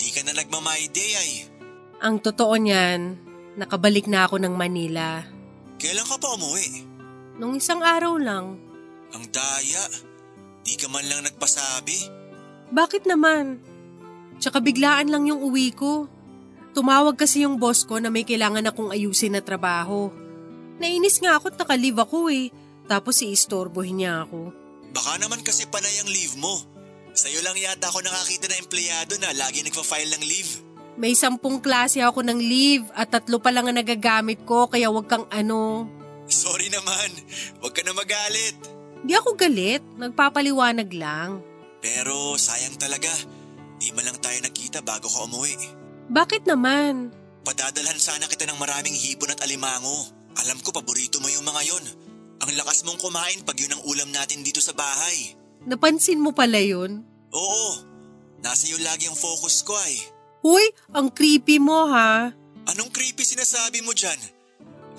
[0.00, 1.57] Di ka na nagmamay day ay.
[1.98, 3.18] Ang totoo niyan,
[3.58, 5.26] nakabalik na ako ng Manila.
[5.82, 6.86] Kailan ka pa umuwi?
[7.42, 8.54] Nung isang araw lang.
[9.14, 9.82] Ang daya.
[10.62, 11.98] Di ka man lang nagpasabi.
[12.70, 13.58] Bakit naman?
[14.38, 16.06] Tsaka biglaan lang yung uwi ko.
[16.70, 20.14] Tumawag kasi yung boss ko na may kailangan akong ayusin na trabaho.
[20.78, 22.54] Nainis nga ako at nakalive ako eh.
[22.86, 24.54] Tapos iistorbohin niya ako.
[24.94, 26.62] Baka naman kasi panay ang leave mo.
[27.10, 30.67] Sa'yo lang yata ako nakakita na empleyado na lagi nagpa-file ng leave.
[30.98, 35.06] May sampung klase ako ng leave at tatlo pa lang ang nagagamit ko kaya wag
[35.06, 35.86] kang ano.
[36.26, 37.14] Sorry naman,
[37.62, 38.58] wag ka na magalit.
[39.06, 41.38] Di ako galit, nagpapaliwanag lang.
[41.78, 43.14] Pero sayang talaga,
[43.78, 45.54] di man lang tayo nagkita bago ka umuwi.
[46.10, 47.14] Bakit naman?
[47.46, 50.10] Padadalhan sana kita ng maraming hipon at alimango.
[50.42, 51.84] Alam ko paborito mo yung mga yon.
[52.42, 55.38] Ang lakas mong kumain pag yun ang ulam natin dito sa bahay.
[55.62, 57.06] Napansin mo pala yun?
[57.30, 57.70] Oo,
[58.42, 60.17] nasa iyo lagi ang focus ko ay.
[60.38, 60.62] Huy,
[60.94, 62.30] ang creepy mo ha.
[62.70, 64.18] Anong creepy sinasabi mo dyan?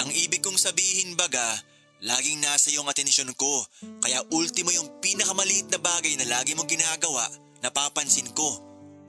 [0.03, 1.59] Ang ibig kong sabihin baga,
[2.03, 3.63] laging nasa iyong atensyon ko.
[4.03, 7.23] Kaya ultimo yung pinakamaliit na bagay na lagi mong ginagawa,
[7.63, 8.47] napapansin ko.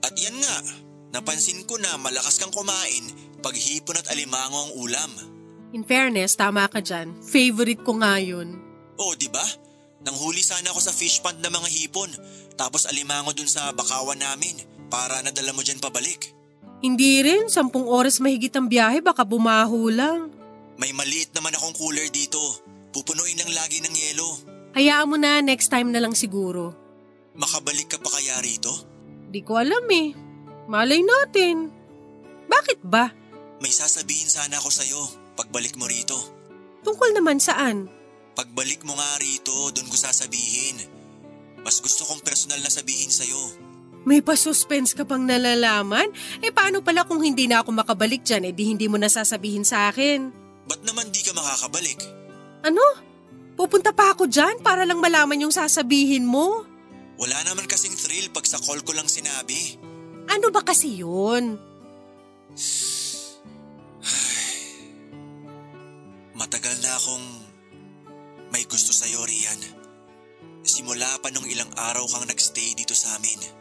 [0.03, 0.55] At yan nga,
[1.15, 3.11] napansin ko na malakas kang kumain
[3.43, 5.11] pag hipon at alimango ang ulam.
[5.71, 7.15] In fairness, tama ka dyan.
[7.23, 8.59] Favorite ko nga yun.
[8.99, 9.43] Oh, di ba?
[10.03, 12.11] Nanghuli sana ako sa fish pond ng mga hipon,
[12.55, 16.35] tapos alimango dun sa bakawan namin para nadala mo dyan pabalik.
[16.83, 20.33] Hindi rin, sampung oras mahigit ang biyahe, baka bumaho lang.
[20.75, 22.41] May maliit naman akong cooler dito.
[22.91, 24.29] Pupunuin lang lagi ng yelo.
[24.75, 26.75] Hayaan mo na, next time na lang siguro.
[27.37, 28.73] Makabalik ka pa kaya rito?
[29.31, 30.11] Di ko alam eh.
[30.67, 31.71] Malay natin.
[32.51, 33.07] Bakit ba?
[33.63, 36.17] May sasabihin sana ako sa'yo pagbalik mo rito.
[36.85, 37.89] Tungkol naman saan?
[38.37, 40.81] Pagbalik mo nga rito, doon ko sasabihin.
[41.61, 43.60] Mas gusto kong personal na sabihin sa'yo.
[44.01, 46.09] May pa-suspense ka pang nalalaman?
[46.41, 49.93] Eh paano pala kung hindi na ako makabalik dyan, eh di hindi mo nasasabihin sa
[49.93, 50.33] akin?
[50.65, 52.01] Ba't naman di ka makakabalik?
[52.65, 52.81] Ano?
[53.53, 56.65] Pupunta pa ako dyan para lang malaman yung sasabihin mo?
[57.21, 59.77] Wala naman kasing thrill pag sa call ko lang sinabi.
[60.33, 61.61] Ano ba kasi yun?
[66.41, 67.27] Matagal na akong
[68.49, 69.61] may gusto sa'yo, Rian.
[70.65, 73.60] Simula pa nung ilang araw kang nagstay dito sa amin.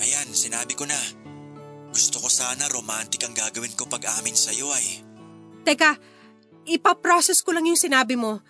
[0.00, 0.96] Ayan, sinabi ko na.
[1.92, 5.04] Gusto ko sana romantic ang gagawin ko pag amin sa'yo ay.
[5.68, 6.00] Teka,
[6.64, 8.40] ipaprocess ko lang yung sinabi mo.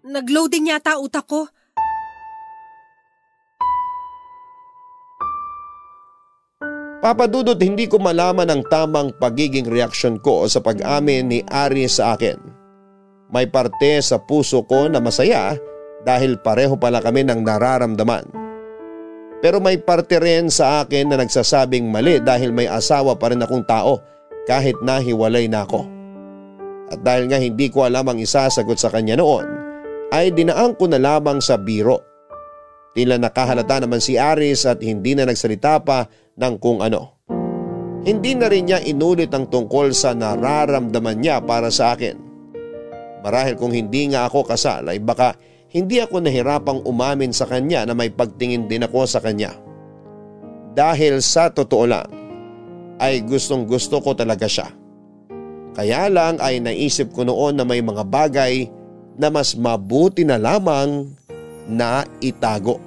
[0.00, 1.44] Nag-loading yata utak ko.
[7.00, 12.36] Papadudot hindi ko malaman ang tamang pagiging reaksyon ko sa pag-amin ni Ari sa akin.
[13.32, 15.56] May parte sa puso ko na masaya
[16.04, 18.39] dahil pareho pala kami ng nararamdaman.
[19.40, 23.64] Pero may parte rin sa akin na nagsasabing mali dahil may asawa pa rin akong
[23.64, 24.04] tao
[24.44, 25.88] kahit nahiwalay na ako.
[26.92, 29.48] At dahil nga hindi ko alam ang isasagot sa kanya noon,
[30.12, 32.02] ay dinaan ko na lamang sa biro.
[32.92, 37.22] Tila nakahalata naman si Aris at hindi na nagsalita pa ng kung ano.
[38.02, 42.16] Hindi na rin niya inulit ang tungkol sa nararamdaman niya para sa akin.
[43.20, 45.36] Marahil kung hindi nga ako kasal ay baka
[45.70, 49.54] hindi ako nahirapang umamin sa kanya na may pagtingin din ako sa kanya.
[50.74, 52.10] Dahil sa totoo lang
[52.98, 54.66] ay gustong gusto ko talaga siya.
[55.70, 58.66] Kaya lang ay naisip ko noon na may mga bagay
[59.14, 61.06] na mas mabuti na lamang
[61.70, 62.82] na itago.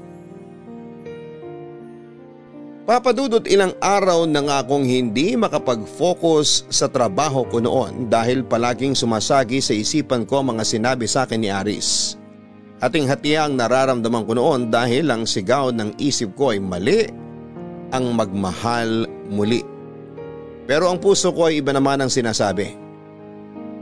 [2.84, 9.64] Papadudot ilang araw na nga akong hindi makapag-focus sa trabaho ko noon dahil palaging sumasagi
[9.64, 12.20] sa isipan ko mga sinabi sa akin ni Aris.
[12.84, 17.08] Hating-hati ang nararamdaman ko noon dahil ang sigaw ng isip ko ay mali
[17.96, 19.64] ang magmahal muli.
[20.68, 22.76] Pero ang puso ko ay iba naman ang sinasabi.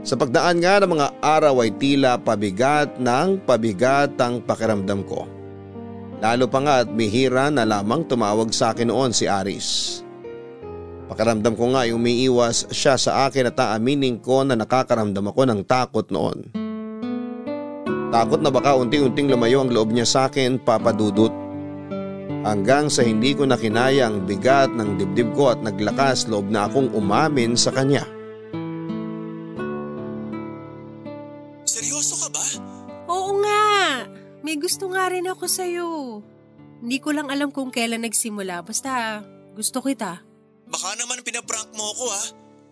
[0.06, 5.26] Sa pagdaan nga ng mga araw ay tila pabigat ng pabigat ang pakiramdam ko.
[6.22, 9.98] Lalo pa nga at bihira na lamang tumawag sa akin noon si Aris.
[11.10, 15.60] Pakiramdam ko nga ay umiiwas siya sa akin at aaminin ko na nakakaramdam ako ng
[15.66, 16.61] takot noon.
[18.12, 21.32] Takot na baka unti-unting lumayo ang loob niya sa akin papadudot.
[22.44, 26.92] Hanggang sa hindi ko nakinaya ang bigat ng dibdib ko at naglakas loob na akong
[26.92, 28.04] umamin sa kanya.
[31.64, 32.44] Seryoso ka ba?
[33.08, 33.64] Oo nga.
[34.44, 35.90] May gusto nga rin ako sa'yo.
[36.84, 38.60] Hindi ko lang alam kung kailan nagsimula.
[38.60, 39.24] Basta
[39.56, 40.20] gusto kita.
[40.68, 42.22] Baka naman pinaprank mo ako ha.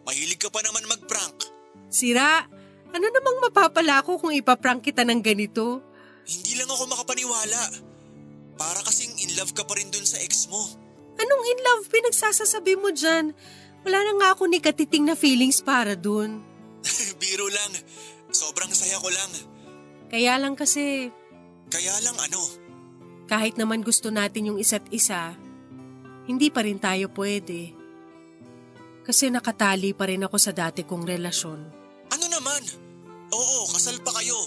[0.05, 1.49] Mahilig ka pa naman magprank.
[1.89, 2.45] Sira,
[2.91, 5.83] ano namang mapapala ko kung ipaprank kita ng ganito?
[6.27, 7.61] Hindi lang ako makapaniwala.
[8.61, 10.61] Para kasing in love ka pa rin dun sa ex mo.
[11.17, 13.33] Anong in love pinagsasasabi mo dyan?
[13.85, 16.45] Wala na nga ako ni katiting na feelings para dun.
[17.21, 17.73] Biro lang.
[18.31, 19.31] Sobrang saya ko lang.
[20.13, 21.09] Kaya lang kasi...
[21.71, 22.41] Kaya lang ano?
[23.31, 25.39] Kahit naman gusto natin yung isa't isa,
[26.27, 27.73] hindi pa rin tayo pwede.
[29.07, 31.80] Kasi nakatali pa rin ako sa dati kong relasyon.
[32.11, 32.63] Ano naman?
[33.31, 34.39] Oo, kasal pa kayo.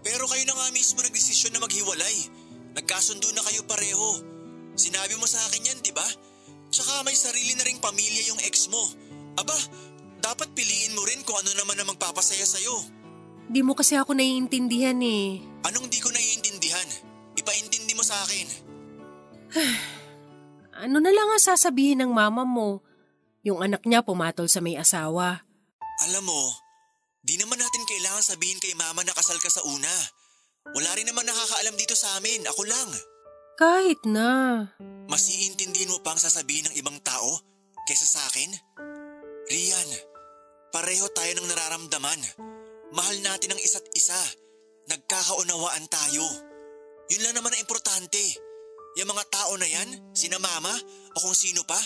[0.00, 2.16] Pero kayo na nga mismo nagdesisyon na maghiwalay.
[2.76, 4.08] Nagkasundo na kayo pareho.
[4.76, 6.04] Sinabi mo sa akin yan, di ba?
[6.70, 8.80] Tsaka may sarili na ring pamilya yung ex mo.
[9.36, 9.56] Aba,
[10.22, 12.76] dapat piliin mo rin kung ano naman ang magpapasaya sa'yo.
[13.50, 15.42] Di mo kasi ako naiintindihan eh.
[15.66, 16.86] Anong di ko naiintindihan?
[17.34, 18.46] Ipaintindi mo sa akin.
[20.86, 22.86] ano na lang ang sasabihin ng mama mo?
[23.42, 25.42] Yung anak niya pumatol sa may asawa.
[26.06, 26.42] Alam mo,
[27.20, 29.92] di naman natin kailangan sabihin kay mama na kasal ka sa una.
[30.76, 32.90] Wala rin naman nakakaalam dito sa amin, ako lang.
[33.60, 34.64] Kahit na.
[35.08, 37.28] Mas iintindihin mo pa ang sasabihin ng ibang tao
[37.84, 38.48] kaysa sa akin?
[39.52, 39.88] Rian,
[40.72, 42.20] pareho tayo ng nararamdaman.
[42.96, 44.16] Mahal natin ang isa't isa.
[44.88, 46.24] Nagkakaunawaan tayo.
[47.10, 48.22] Yun lang naman ang importante.
[48.98, 50.72] Yung mga tao na yan, sina mama
[51.14, 51.78] o kung sino pa,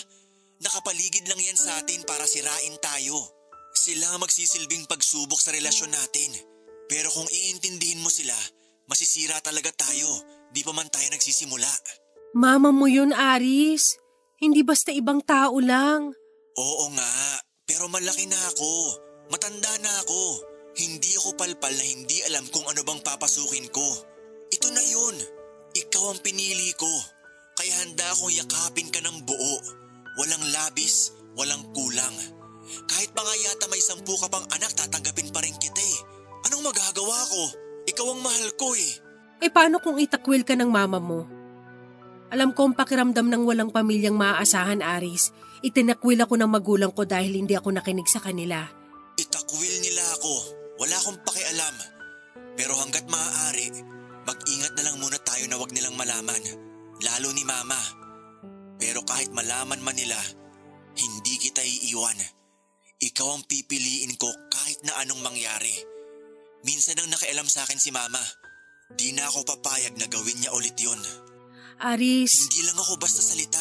[0.61, 3.17] nakapaligid lang yan sa atin para sirain tayo.
[3.75, 6.31] Sila ang magsisilbing pagsubok sa relasyon natin.
[6.87, 8.33] Pero kung iintindihin mo sila,
[8.87, 10.07] masisira talaga tayo.
[10.55, 11.67] Di pa man tayo nagsisimula.
[12.39, 13.99] Mama mo yun, Aris.
[14.39, 16.15] Hindi basta ibang tao lang.
[16.55, 17.13] Oo nga,
[17.67, 18.71] pero malaki na ako.
[19.27, 20.23] Matanda na ako.
[20.75, 23.87] Hindi ako palpal na hindi alam kung ano bang papasukin ko.
[24.55, 25.15] Ito na yun.
[25.75, 26.91] Ikaw ang pinili ko.
[27.59, 29.55] Kaya handa akong yakapin ka ng buo.
[30.19, 32.15] Walang labis, walang kulang.
[32.89, 35.99] Kahit pa nga yata may sampu ka pang anak, tatanggapin pa rin kita eh.
[36.49, 37.43] Anong magagawa ko?
[37.85, 38.93] Ikaw ang mahal ko eh.
[39.45, 41.29] Eh paano kung itakwil ka ng mama mo?
[42.33, 45.29] Alam ko ang pakiramdam ng walang pamilyang maaasahan, Aris.
[45.61, 48.65] Itinakwil ako ng magulang ko dahil hindi ako nakinig sa kanila.
[49.15, 50.33] Itakwil nila ako.
[50.81, 51.75] Wala akong pakialam.
[52.57, 53.67] Pero hanggat maaari,
[54.25, 56.43] mag-ingat na lang muna tayo na wag nilang malaman.
[57.03, 57.79] Lalo ni Mama.
[58.81, 60.17] Pero kahit malaman man nila,
[60.95, 62.19] hindi kita iiwan.
[62.95, 65.75] Ikaw ang pipiliin ko kahit na anong mangyari.
[66.63, 68.21] Minsan ang nakialam sa akin si Mama.
[68.95, 70.97] Di na ako papayag na gawin niya ulit yun.
[71.83, 73.59] Aris, Hindi lang ako basta salita.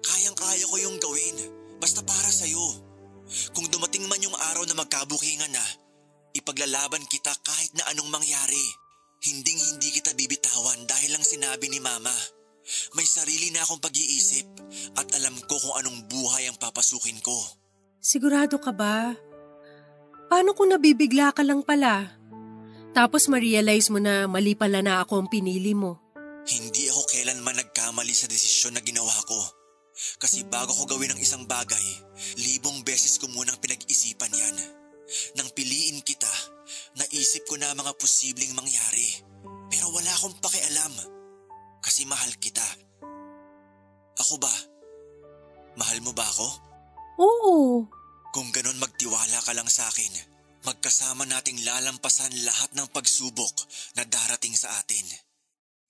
[0.00, 1.36] Kayang-kaya ko yung gawin.
[1.76, 2.66] Basta para sa'yo.
[3.52, 5.64] Kung dumating man yung araw na magkabukingan na,
[6.32, 8.64] ipaglalaban kita kahit na anong mangyari.
[9.28, 12.14] Hinding hindi kita bibitawan dahil lang sinabi ni Mama.
[12.96, 14.46] May sarili na akong pag-iisip
[14.96, 17.36] at alam ko kung anong buhay ang papasukin ko.
[18.00, 19.14] Sigurado ka ba?
[20.28, 22.18] Paano kung nabibigla ka lang pala?
[22.92, 26.00] Tapos ma-realize mo na mali pala na ako ang pinili mo.
[26.48, 29.38] Hindi ako kailanman nagkamali sa desisyon na ginawa ko.
[30.22, 31.82] Kasi bago ko gawin ang isang bagay,
[32.38, 34.56] libong beses ko munang pinag-isipan yan.
[35.36, 36.30] Nang piliin kita,
[37.00, 39.08] naisip ko na mga posibleng mangyari.
[39.68, 40.94] Pero wala akong pakialam.
[41.84, 42.64] Kasi mahal kita.
[44.18, 44.52] Ako ba?
[45.76, 46.67] Mahal mo ba ako?
[47.18, 47.86] Oo,
[48.30, 50.12] Kung ganon magtiwala ka lang sa akin,
[50.62, 53.66] magkasama nating lalampasan lahat ng pagsubok
[53.98, 55.02] na darating sa atin.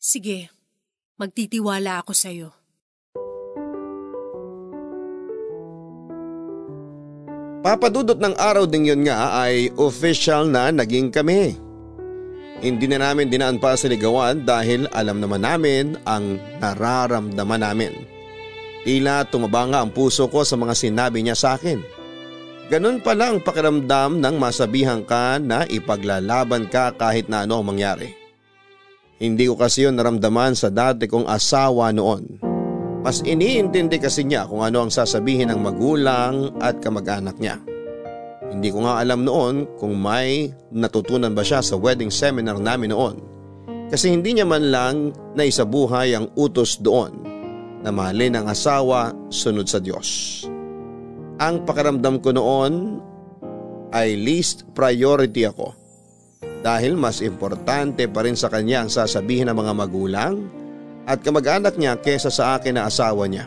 [0.01, 0.49] sige.
[1.19, 2.49] Magtitiwala ako sa'yo.
[7.59, 11.59] Papadudot ng araw ding yun nga ay official na naging kami.
[12.63, 18.18] Hindi na namin dinaan pa sa ligawan dahil alam naman namin ang nararamdaman namin.
[18.87, 21.83] Tila tumaba nga ang puso ko sa mga sinabi niya sa akin.
[22.69, 28.13] Ganun pala ang pakiramdam ng masabihan ka na ipaglalaban ka kahit na ano ang mangyari.
[29.19, 32.39] Hindi ko kasi yun naramdaman sa dati kong asawa noon.
[33.03, 37.57] Mas iniintindi kasi niya kung ano ang sasabihin ng magulang at kamag-anak niya.
[38.49, 43.17] Hindi ko nga alam noon kung may natutunan ba siya sa wedding seminar namin noon.
[43.89, 44.97] Kasi hindi niya man lang
[45.35, 47.28] naisabuhay ang utos doon
[47.83, 50.43] na mahalin ang asawa sunod sa Diyos.
[51.39, 52.99] Ang pakiramdam ko noon
[53.95, 55.73] ay least priority ako.
[56.59, 60.35] Dahil mas importante pa rin sa kanya ang sasabihin ng mga magulang
[61.07, 63.47] at kamag-anak niya kesa sa akin na asawa niya.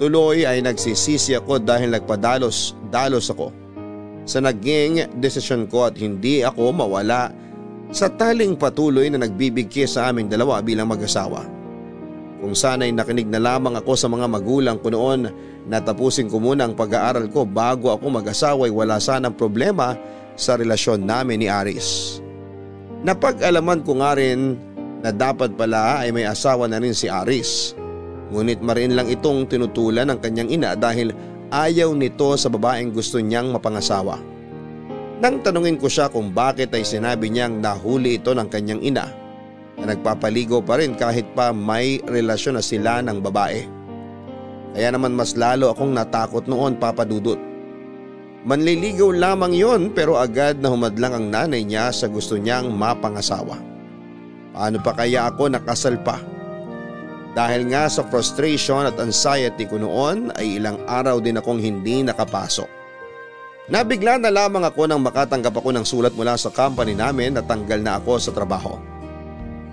[0.00, 3.52] Tuloy ay nagsisisi ako dahil nagpadalos-dalos ako
[4.24, 7.30] sa naging desisyon ko at hindi ako mawala
[7.92, 11.44] sa taling patuloy na nagbibigay sa aming dalawa bilang mag-asawa.
[12.42, 15.30] Kung sana'y nakinig na lamang ako sa mga magulang ko noon
[15.70, 19.94] na tapusin ko muna ang pag-aaral ko bago ako mag-asawa ay wala sanang problema
[20.34, 22.18] sa relasyon namin ni Aris.
[23.06, 24.58] Napag-alaman ko nga rin
[25.06, 27.78] na dapat pala ay may asawa na rin si Aris.
[28.34, 31.14] Ngunit marin lang itong tinutulan ng kanyang ina dahil
[31.54, 34.18] ayaw nito sa babaeng gusto niyang mapangasawa.
[35.22, 39.21] Nang tanungin ko siya kung bakit ay sinabi niyang nahuli ito ng kanyang ina
[39.80, 43.64] na nagpapaligo pa rin kahit pa may relasyon na sila ng babae.
[44.72, 47.36] Kaya naman mas lalo akong natakot noon papadudot.
[48.42, 53.54] Manliligaw lamang yon pero agad na humadlang ang nanay niya sa gusto niyang mapangasawa.
[54.52, 56.18] Paano pa kaya ako nakasal pa?
[57.32, 62.68] Dahil nga sa frustration at anxiety ko noon ay ilang araw din akong hindi nakapasok.
[63.72, 67.80] Nabigla na lamang ako nang makatanggap ako ng sulat mula sa company namin na tanggal
[67.80, 68.76] na ako sa trabaho.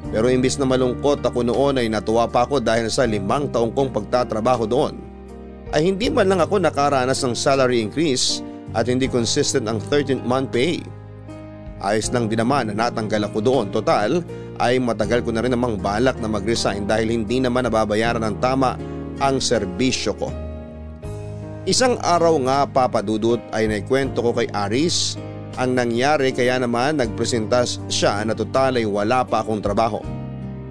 [0.09, 3.91] Pero imbis na malungkot ako noon ay natuwa pa ako dahil sa limang taong kong
[3.91, 5.09] pagtatrabaho doon
[5.69, 8.41] ay hindi man lang ako nakaranas ng salary increase
[8.73, 10.81] at hindi consistent ang 13th month pay.
[11.79, 14.19] Ayos lang din naman na natanggal ako doon total
[14.59, 18.75] ay matagal ko na rin namang balak na mag-resign dahil hindi naman nababayaran ng tama
[19.23, 20.29] ang serbisyo ko.
[21.63, 25.15] Isang araw nga papadudot ay naikwento ko kay Aris
[25.59, 29.99] ang nangyari kaya naman nagpresentas siya na total ay wala pa akong trabaho.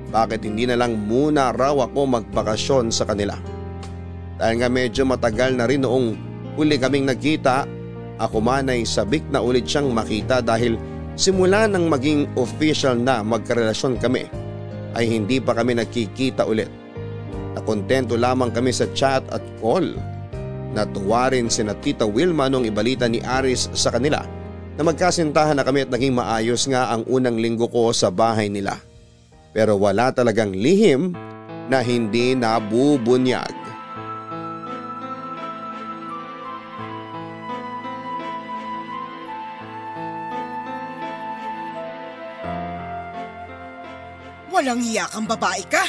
[0.08, 3.36] Bakit hindi na lang muna raw ako magpakasyon sa kanila?
[4.40, 6.16] Dahil nga medyo matagal na rin noong
[6.56, 7.68] huli kaming nagkita,
[8.16, 10.80] ako man ay sabik na ulit siyang makita dahil
[11.18, 14.30] Simula nang maging official na magkarelasyon kami
[14.94, 16.70] ay hindi pa kami nagkikita ulit.
[17.58, 19.98] Nakontento lamang kami sa chat at call.
[20.78, 24.37] Natuwa rin si na Tita Wilma nung ibalita ni Aris sa kanila
[24.78, 28.78] na magkasintahan na kami at naging maayos nga ang unang linggo ko sa bahay nila.
[29.50, 31.18] Pero wala talagang lihim
[31.66, 33.58] na hindi nabubunyag.
[44.54, 45.82] Walang hiya kang babae ka?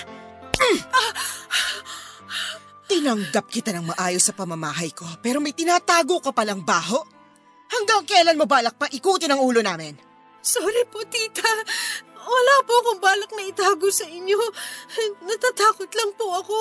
[2.90, 7.19] Tinanggap kita ng maayos sa pamamahay ko pero may tinatago ka palang baho.
[7.70, 9.94] Hanggang kailan mo balak pa ikutin ang ulo namin?
[10.42, 11.46] Sorry po, tita.
[12.20, 14.38] Wala po akong balak na itago sa inyo.
[15.26, 16.58] Natatakot lang po ako.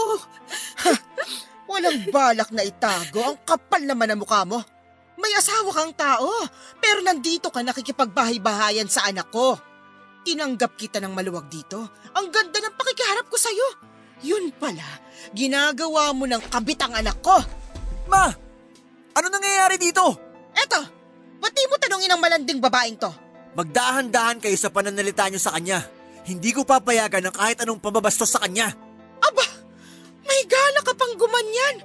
[1.68, 3.20] Walang balak na itago.
[3.24, 4.60] Ang kapal naman ang mukha mo.
[5.18, 6.30] May asawa kang tao,
[6.78, 9.58] pero nandito ka nakikipagbahay-bahayan sa anak ko.
[10.22, 11.90] Tinanggap kita ng maluwag dito.
[12.14, 13.68] Ang ganda ng pakikiharap ko sa'yo.
[14.22, 14.86] Yun pala,
[15.34, 17.34] ginagawa mo ng kabit ang anak ko.
[18.06, 18.30] Ma!
[19.14, 20.02] Ano nangyayari dito?
[20.54, 20.97] Eto,
[21.38, 23.10] ba't di mo tanongin ang malanding babaeng to?
[23.58, 25.82] Magdahan-dahan kayo sa pananalita niyo sa kanya.
[26.28, 28.70] Hindi ko papayagan ng kahit anong pambabastos sa kanya.
[29.18, 29.46] Aba,
[30.28, 31.76] may gala ka pang gumanyan.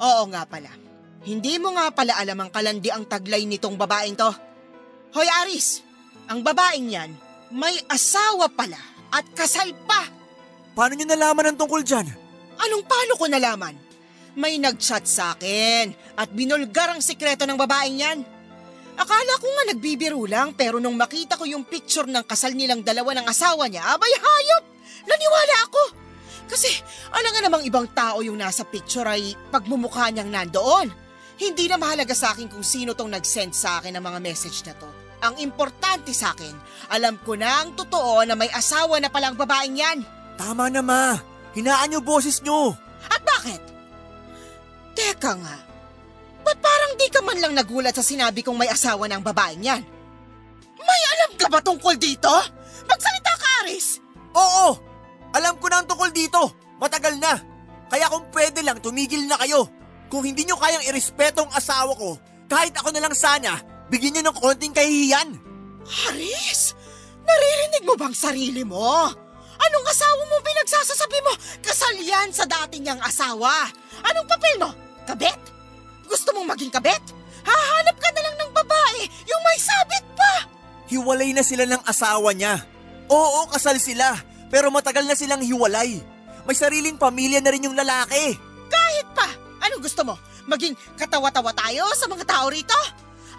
[0.00, 0.72] Oo nga pala.
[1.20, 4.32] Hindi mo nga pala alam ang kalandi ang taglay nitong babaeng to.
[5.12, 5.84] Hoy Aris,
[6.32, 7.10] ang babaeng yan,
[7.52, 8.80] may asawa pala
[9.12, 10.08] at kasal pa.
[10.72, 12.08] Paano niyo nalaman ang tungkol dyan?
[12.56, 13.74] Anong paano ko nalaman?
[14.38, 18.18] May nag-chat sa akin at binulgar ang sikreto ng babaeng yan.
[19.00, 23.16] Akala ko nga nagbibiro lang pero nung makita ko yung picture ng kasal nilang dalawa
[23.16, 24.64] ng asawa niya, abay hayop!
[25.08, 25.82] Naniwala ako!
[26.50, 26.68] Kasi
[27.14, 30.90] alam nga namang ibang tao yung nasa picture ay pagmumukha niyang nandoon.
[31.40, 34.76] Hindi na mahalaga sa akin kung sino tong nag-send sa akin ng mga message na
[34.76, 34.90] to.
[35.24, 36.52] Ang importante sa akin,
[36.92, 39.98] alam ko na ang totoo na may asawa na palang babaeng yan.
[40.36, 41.16] Tama na ma,
[41.56, 42.76] hinaan niyo boses niyo.
[43.08, 43.79] At bakit?
[45.00, 45.56] Teka nga,
[46.44, 49.80] ba't parang di ka man lang nagulat sa sinabi kong may asawa ng babaeng yan?
[50.76, 52.28] May alam ka ba tungkol dito?
[52.84, 53.96] Magsalita ka, Aris!
[54.36, 54.76] Oo,
[55.32, 56.52] alam ko na ang tungkol dito.
[56.76, 57.40] Matagal na.
[57.88, 59.72] Kaya kung pwede lang, tumigil na kayo.
[60.12, 62.20] Kung hindi nyo kayang irespeto ang asawa ko,
[62.50, 63.56] kahit ako na lang sana,
[63.90, 65.28] Bigyan niyo ng konting kahihiyan.
[65.82, 66.78] Haris,
[67.26, 69.10] naririnig mo bang sarili mo?
[69.60, 71.32] Anong asawa mo pinagsasasabi mo?
[71.58, 73.66] Kasal yan sa dati niyang asawa.
[74.06, 74.70] Anong papel mo?
[75.08, 75.40] Kabet?
[76.08, 77.02] Gusto mong maging kabet?
[77.46, 80.32] Hahanap ka na lang ng babae, yung may sabit pa.
[80.90, 82.60] Hiwalay na sila ng asawa niya.
[83.10, 84.18] Oo, kasal sila.
[84.50, 86.02] Pero matagal na silang hiwalay.
[86.44, 88.34] May sariling pamilya na rin yung lalaki.
[88.66, 89.28] Kahit pa,
[89.62, 90.18] ano gusto mo?
[90.50, 92.74] Maging katawa-tawa tayo sa mga tao rito?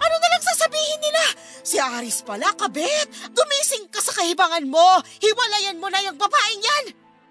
[0.02, 1.24] Ano na lang sasabihin nila?
[1.62, 3.06] Si Aris pala, kabit.
[3.30, 4.98] Gumising ka sa kahibangan mo.
[5.20, 6.84] Hiwalayan mo na yung babaeng yan.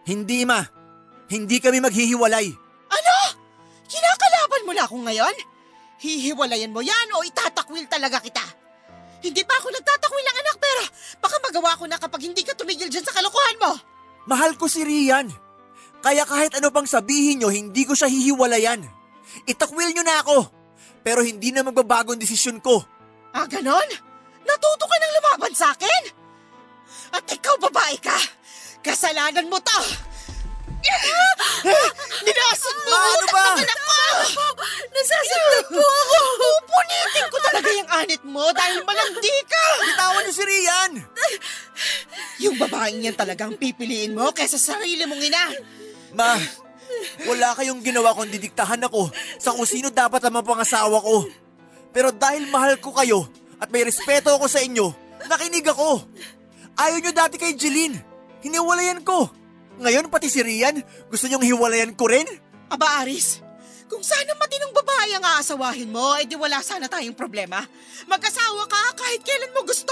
[0.06, 0.62] Hindi ma.
[1.28, 2.48] Hindi kami maghihiwalay.
[2.92, 3.18] Ano?
[3.92, 5.36] Kinakalaban mo na ako ngayon?
[6.00, 8.42] Hihiwalayan mo yan o itatakwil talaga kita?
[9.22, 10.84] Hindi pa ako nagtatakwil ng anak pero
[11.20, 13.72] baka magawa ko na kapag hindi ka tumigil dyan sa kalokohan mo.
[14.32, 15.30] Mahal ko si Rian.
[16.02, 18.82] Kaya kahit ano pang sabihin nyo, hindi ko siya hihiwalayan.
[19.46, 20.38] Itakwil nyo na ako
[21.06, 22.82] pero hindi na magbabago ang desisyon ko.
[23.36, 23.89] Ah, ganon?
[24.42, 26.04] Natuto ka ng lumaban sa akin?
[27.14, 28.18] At ikaw babae ka!
[28.82, 29.80] Kasalanan mo to!
[32.22, 33.46] Ninasok mo Ma, ano ba?
[34.92, 36.20] Nasasaktan po ako!
[36.42, 39.66] Pupunitin ko talaga yung anit mo dahil malandi ka!
[39.86, 40.92] Bitawan niyo si Rian!
[42.42, 45.44] Yung babaeng yan talagang pipiliin mo kaysa sarili mong ina.
[46.18, 46.36] Ma,
[47.30, 49.10] wala kayong ginawa kung didiktahan ako
[49.40, 51.30] sa kung sino dapat ang mapangasawa ko.
[51.92, 53.28] Pero dahil mahal ko kayo
[53.62, 54.92] at may respeto ako sa inyo,
[55.28, 56.02] nakinig ako.
[56.80, 58.00] Ayaw nyo dati kay Jeline.
[58.42, 59.41] Hiniwalayan ko.
[59.80, 62.28] Ngayon pati si Rian, gusto nyong hiwalayan ko rin?
[62.67, 63.39] Aba Aris,
[63.91, 67.59] kung sana matinong babae ang aasawahin mo, edi wala sana tayong problema.
[68.07, 69.91] Mag-asawa ka kahit kailan mo gusto.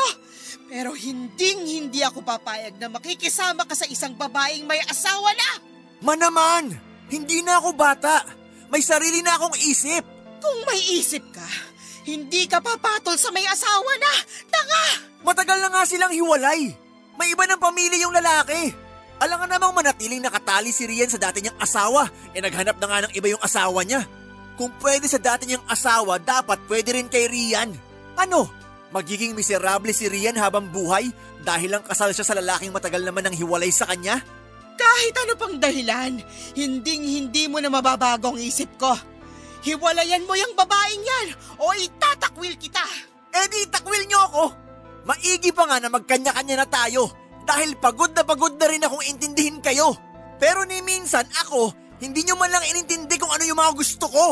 [0.72, 5.50] Pero hinding hindi ako papayag na makikisama ka sa isang babaeng may asawa na.
[6.00, 6.72] Ma naman,
[7.12, 8.24] hindi na ako bata.
[8.72, 10.08] May sarili na akong isip.
[10.40, 11.50] Kung may isip ka,
[12.08, 14.14] hindi ka papatol sa may asawa na.
[14.48, 14.86] Tanga!
[15.28, 16.72] Matagal na nga silang hiwalay.
[17.20, 18.72] May iba ng pamilya yung lalaki.
[19.20, 23.00] Alam nga namang manatiling nakatali si Rian sa dati niyang asawa, e naghanap na nga
[23.04, 24.08] ng iba yung asawa niya.
[24.56, 27.76] Kung pwede sa dati niyang asawa, dapat pwede rin kay Rian.
[28.16, 28.48] Ano?
[28.96, 31.12] Magiging miserable si Rian habang buhay
[31.44, 34.24] dahil lang kasal siya sa lalaking matagal naman ng hiwalay sa kanya?
[34.80, 36.24] Kahit ano pang dahilan,
[36.56, 38.96] hinding hindi mo na mababago ang isip ko.
[39.68, 41.28] Hiwalayan mo yung babaeng yan
[41.60, 42.88] o itatakwil kita.
[43.36, 44.46] Eh di takwil niyo ako!
[45.04, 49.60] Maigi pa nga na magkanya-kanya na tayo dahil pagod na pagod na rin akong intindihin
[49.60, 49.96] kayo.
[50.40, 54.26] Pero ni minsan ako, hindi nyo man lang inintindi kung ano yung mga gusto ko.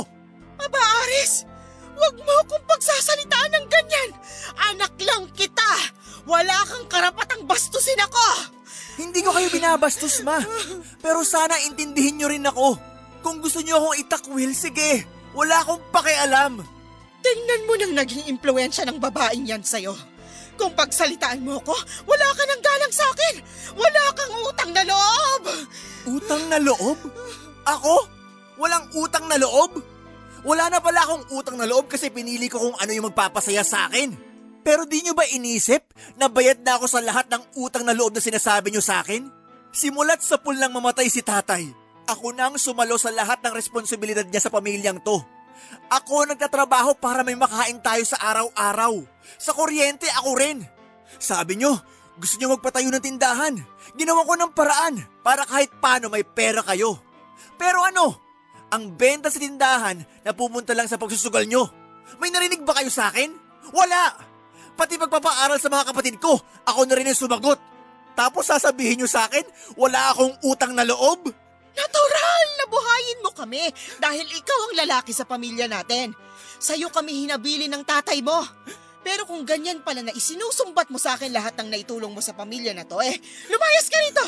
[0.58, 1.44] Aba Aris,
[2.00, 4.10] wag mo akong pagsasalitaan ng ganyan.
[4.74, 5.72] Anak lang kita.
[6.24, 8.56] Wala kang karapatang bastusin ako.
[8.98, 10.42] Hindi ko kayo binabastos, ma.
[11.04, 12.76] Pero sana intindihin nyo rin ako.
[13.22, 15.06] Kung gusto nyo akong itakwil, sige.
[15.38, 16.66] Wala akong pakialam.
[17.22, 19.94] Tingnan mo nang naging impluensya ng babaeng yan sa'yo.
[20.58, 21.78] Kung pagsalitaan mo ko,
[22.10, 23.36] wala ka ng galang sa akin.
[23.78, 25.42] Wala kang utang na loob.
[26.10, 26.98] Utang na loob?
[27.64, 27.96] Ako?
[28.58, 29.78] Walang utang na loob?
[30.42, 33.86] Wala na pala akong utang na loob kasi pinili ko kung ano yung magpapasaya sa
[33.86, 34.18] akin.
[34.66, 38.18] Pero di nyo ba inisip na bayad na ako sa lahat ng utang na loob
[38.18, 39.30] na sinasabi nyo sa akin?
[39.72, 41.70] Simulat sa pulang mamatay si tatay,
[42.10, 45.22] ako nang sumalo sa lahat ng responsibilidad niya sa pamilyang to.
[45.88, 49.04] Ako nagtatrabaho para may makain tayo sa araw-araw.
[49.40, 50.64] Sa kuryente ako rin.
[51.18, 51.80] Sabi nyo,
[52.18, 53.56] gusto nyo magpatayo ng tindahan.
[53.94, 56.98] Ginawa ko ng paraan para kahit paano may pera kayo.
[57.56, 58.18] Pero ano?
[58.74, 61.70] Ang benta sa tindahan na pupunta lang sa pagsusugal nyo.
[62.20, 63.32] May narinig ba kayo sa akin?
[63.72, 64.18] Wala!
[64.78, 66.38] Pati pagpapaaral sa mga kapatid ko,
[66.68, 67.58] ako na rin yung sumagot.
[68.14, 69.46] Tapos sasabihin nyo sa akin,
[69.78, 71.30] wala akong utang na loob?
[71.78, 73.70] Natural na buhayin mo kami
[74.02, 76.18] dahil ikaw ang lalaki sa pamilya natin.
[76.58, 78.42] Sa'yo kami hinabili ng tatay mo.
[79.06, 82.76] Pero kung ganyan pala na isinusumbat mo sa akin lahat ng naitulong mo sa pamilya
[82.76, 83.16] na to, eh,
[83.48, 84.26] lumayas ka rito!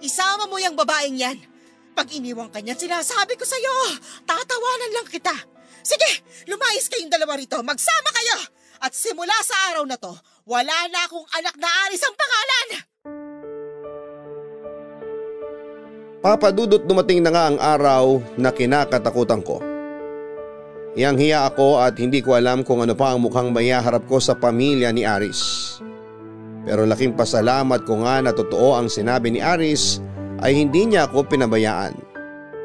[0.00, 1.36] Isama mo yung babaeng yan.
[1.92, 5.36] Pag iniwang ka niyan, sinasabi ko sa'yo, tatawanan lang kita.
[5.84, 8.38] Sige, lumayas kayong dalawa rito, magsama kayo!
[8.80, 10.16] At simula sa araw na to,
[10.48, 12.91] wala na akong anak na Aris ang pangalan!
[16.22, 19.58] Papadudot dumating na nga ang araw na kinakatakutan ko.
[20.94, 24.38] Iyang hiya ako at hindi ko alam kung ano pa ang mukhang mayaharap ko sa
[24.38, 25.74] pamilya ni Aris.
[26.62, 29.98] Pero laking pasalamat ko nga na totoo ang sinabi ni Aris
[30.46, 31.98] ay hindi niya ako pinabayaan.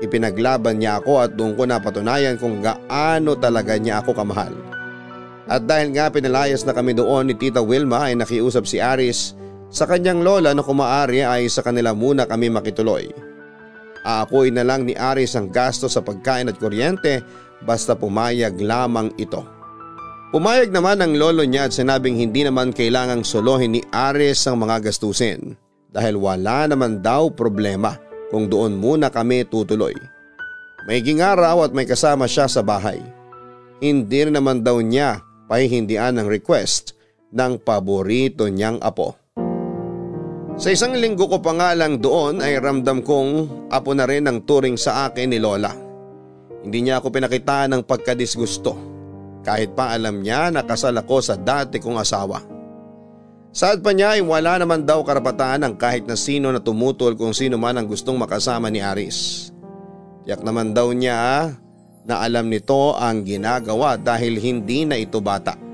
[0.06, 4.54] Ipinaglaban niya ako at doon ko napatunayan kung gaano talaga niya ako kamahal.
[5.50, 9.34] At dahil nga pinalayas na kami doon ni Tita Wilma ay nakiusap si Aris
[9.74, 13.27] sa kanyang lola na kumaari ay sa kanila muna kami makituloy.
[14.08, 17.20] Aakuin na lang ni Aris ang gasto sa pagkain at kuryente
[17.68, 19.44] basta pumayag lamang ito.
[20.32, 24.88] Pumayag naman ang lolo niya at sinabing hindi naman kailangang solohin ni Aris ang mga
[24.88, 25.60] gastusin
[25.92, 28.00] dahil wala naman daw problema
[28.32, 29.96] kung doon muna kami tutuloy.
[30.88, 33.04] May gingaraw at may kasama siya sa bahay.
[33.84, 35.20] Hindi naman daw niya
[35.52, 36.96] pahihindian ang request
[37.36, 39.27] ng paborito niyang apo.
[40.58, 43.30] Sa isang linggo ko pa nga lang doon ay ramdam kong
[43.70, 45.70] apo na rin ang turing sa akin ni Lola.
[46.66, 48.74] Hindi niya ako pinakita ng pagkadisgusto
[49.46, 52.42] kahit pa alam niya na kasal ako sa dati kong asawa.
[53.54, 57.38] Saad pa niya ay wala naman daw karapatan ng kahit na sino na tumutol kung
[57.38, 59.54] sino man ang gustong makasama ni Aris.
[60.26, 61.54] Tiyak naman daw niya
[62.02, 65.67] na alam nito ang ginagawa dahil hindi na ito bata.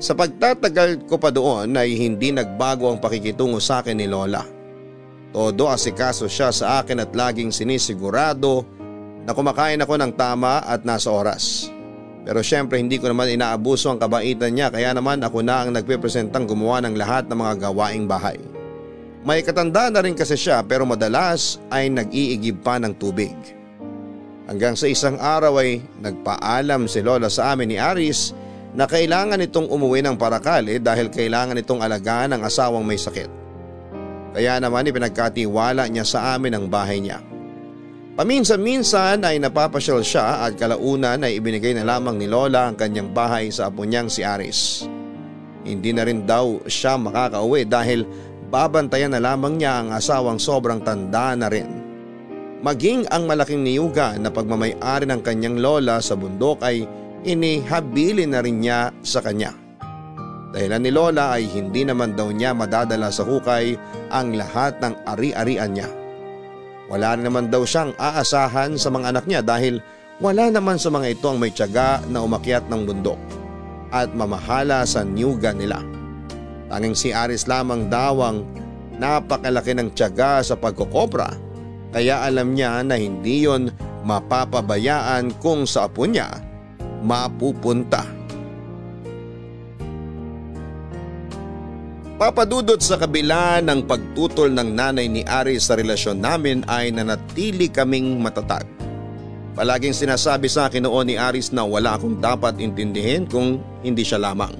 [0.00, 4.40] Sa pagtatagal ko pa doon ay hindi nagbago ang pakikitungo sa akin ni Lola.
[5.28, 8.64] Todo asikaso siya sa akin at laging sinisigurado
[9.28, 11.68] na kumakain ako ng tama at nasa oras.
[12.24, 16.48] Pero syempre hindi ko naman inaabuso ang kabaitan niya kaya naman ako na ang nagpipresentang
[16.48, 18.40] gumawa ng lahat ng mga gawaing bahay.
[19.20, 23.36] May katanda na rin kasi siya pero madalas ay nag-iigib pa ng tubig.
[24.48, 28.32] Hanggang sa isang araw ay nagpaalam si Lola sa amin ni Aris
[28.74, 33.30] na kailangan itong umuwi ng Paracale dahil kailangan itong alagaan ng asawang may sakit.
[34.30, 37.18] Kaya naman ipinagkatiwala niya sa amin ang bahay niya.
[38.14, 43.50] Paminsan-minsan ay napapasyal siya at kalaunan ay ibinigay na lamang ni Lola ang kanyang bahay
[43.50, 44.86] sa apo niyang si Aris.
[45.66, 48.06] Hindi na rin daw siya makakauwi dahil
[48.50, 51.80] babantayan na lamang niya ang asawang sobrang tanda na rin.
[52.60, 56.84] Maging ang malaking niyuga na pagmamayari ng kanyang lola sa bundok ay
[57.24, 59.52] inihabili na rin niya sa kanya.
[60.50, 63.78] Dahilan ni Lola ay hindi naman daw niya madadala sa hukay
[64.10, 65.88] ang lahat ng ari-arian niya.
[66.90, 69.78] Wala naman daw siyang aasahan sa mga anak niya dahil
[70.18, 73.20] wala naman sa mga ito ang may tiyaga na umakyat ng bundok
[73.94, 75.78] at mamahala sa niyuga nila.
[76.66, 78.42] Tanging si Aris lamang daw ang
[78.98, 81.30] napakalaki ng tiyaga sa pagkokobra
[81.94, 83.70] kaya alam niya na hindi yon
[84.02, 86.49] mapapabayaan kung sa apo niya
[87.02, 88.04] mapupunta.
[92.20, 98.20] Papadudot sa kabila ng pagtutol ng nanay ni Aris sa relasyon namin ay nanatili kaming
[98.20, 98.68] matatag.
[99.56, 104.20] Palaging sinasabi sa akin noon ni Aris na wala akong dapat intindihin kung hindi siya
[104.20, 104.52] lamang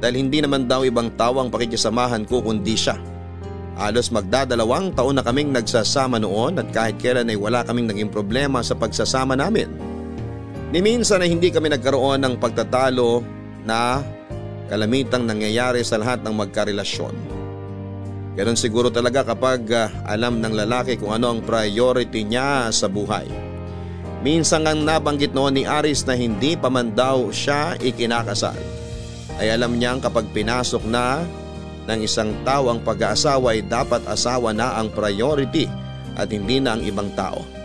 [0.00, 2.96] dahil hindi naman daw ibang tao ang pakikisamahan ko kundi siya.
[3.76, 8.60] Halos magdadalawang taon na kaming nagsasama noon at kahit kailan ay wala kaming naging problema
[8.64, 9.89] sa pagsasama namin.
[10.70, 13.26] Ni minsan ay hindi kami nagkaroon ng pagtatalo
[13.66, 14.06] na
[14.70, 17.14] kalamitang nangyayari sa lahat ng magkarelasyon.
[18.38, 23.26] Ganon siguro talaga kapag uh, alam ng lalaki kung ano ang priority niya sa buhay.
[24.22, 28.54] Minsan ang nabanggit noon ni Aris na hindi pa man daw siya ikinakasal
[29.42, 31.24] ay alam niyang kapag pinasok na
[31.90, 35.66] ng isang tao ang pag-aasawa ay dapat asawa na ang priority
[36.14, 37.59] at hindi na ang ibang tao.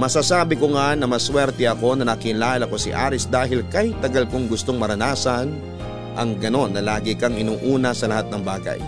[0.00, 4.48] Masasabi ko nga na maswerte ako na nakilala ko si Aris dahil kay tagal kong
[4.48, 5.52] gustong maranasan
[6.16, 8.80] ang ganon na lagi kang inuuna sa lahat ng bagay.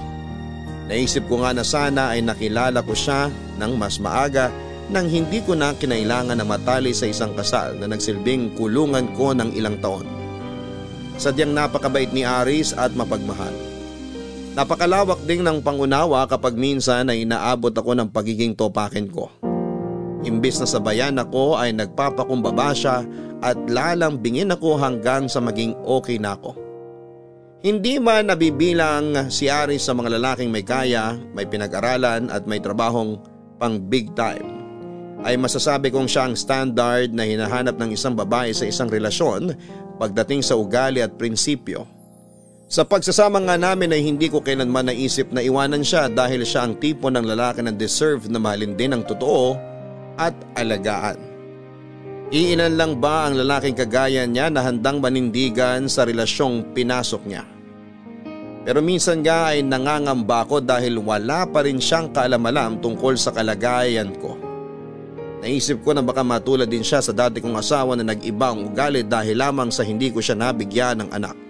[0.89, 3.29] Naisip ko nga na sana ay nakilala ko siya
[3.61, 4.49] ng mas maaga
[4.89, 9.53] nang hindi ko na kinailangan na matali sa isang kasal na nagsilbing kulungan ko ng
[9.53, 10.09] ilang taon.
[11.21, 13.53] Sadyang napakabait ni Aris at mapagmahal.
[14.57, 19.29] Napakalawak ding ng pangunawa kapag minsan ay inaabot ako ng pagiging topakin ko.
[20.23, 23.03] Imbis na sabayan ako ay nagpapakumbaba siya
[23.43, 26.55] at lalambingin ako hanggang sa maging okay na ako.
[27.63, 33.19] Hindi man nabibilang si Aris sa mga lalaking may kaya, may pinag-aralan at may trabahong
[33.59, 34.63] pang big time
[35.23, 39.55] ay masasabi kong siya ang standard na hinahanap ng isang babae sa isang relasyon
[39.99, 41.87] pagdating sa ugali at prinsipyo.
[42.67, 46.81] Sa pagsasama nga namin ay hindi ko kailanman naisip na iwanan siya dahil siya ang
[46.83, 49.55] tipo ng lalaki na deserve na mahalin din ng totoo
[50.17, 51.19] at alagaan.
[52.33, 57.45] Iilan lang ba ang lalaking kagaya niya na handang manindigan sa relasyong pinasok niya?
[58.63, 64.15] Pero minsan nga ay nangangamba ko dahil wala pa rin siyang kaalamalam tungkol sa kalagayan
[64.17, 64.39] ko.
[65.43, 69.03] Naisip ko na baka matulad din siya sa dati kong asawa na nag-iba ang ugali
[69.03, 71.42] dahil lamang sa hindi ko siya nabigyan ng anak.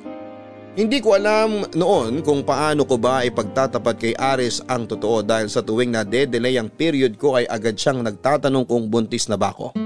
[0.73, 5.61] Hindi ko alam noon kung paano ko ba ipagtatapat kay Aris ang totoo dahil sa
[5.61, 9.77] tuwing na de-delay ang period ko ay agad siyang nagtatanong kung buntis na ba ako.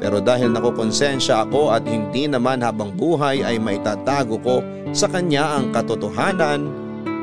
[0.00, 4.64] Pero dahil nakukonsensya ako at hindi naman habang buhay ay maitatago ko
[4.96, 6.72] sa kanya ang katotohanan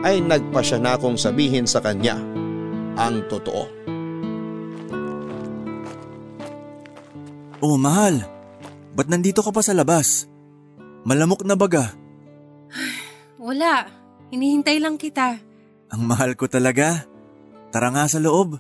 [0.06, 2.22] ay nagpa siya na akong sabihin sa kanya
[3.02, 3.66] ang totoo.
[7.66, 8.22] Oh, mahal.
[8.94, 10.30] Ba't nandito ka pa sa labas?
[11.02, 12.05] Malamok na baga.
[13.42, 13.88] Wala.
[14.32, 15.40] Hinihintay lang kita.
[15.94, 17.06] Ang mahal ko talaga.
[17.70, 18.58] Tara nga sa loob.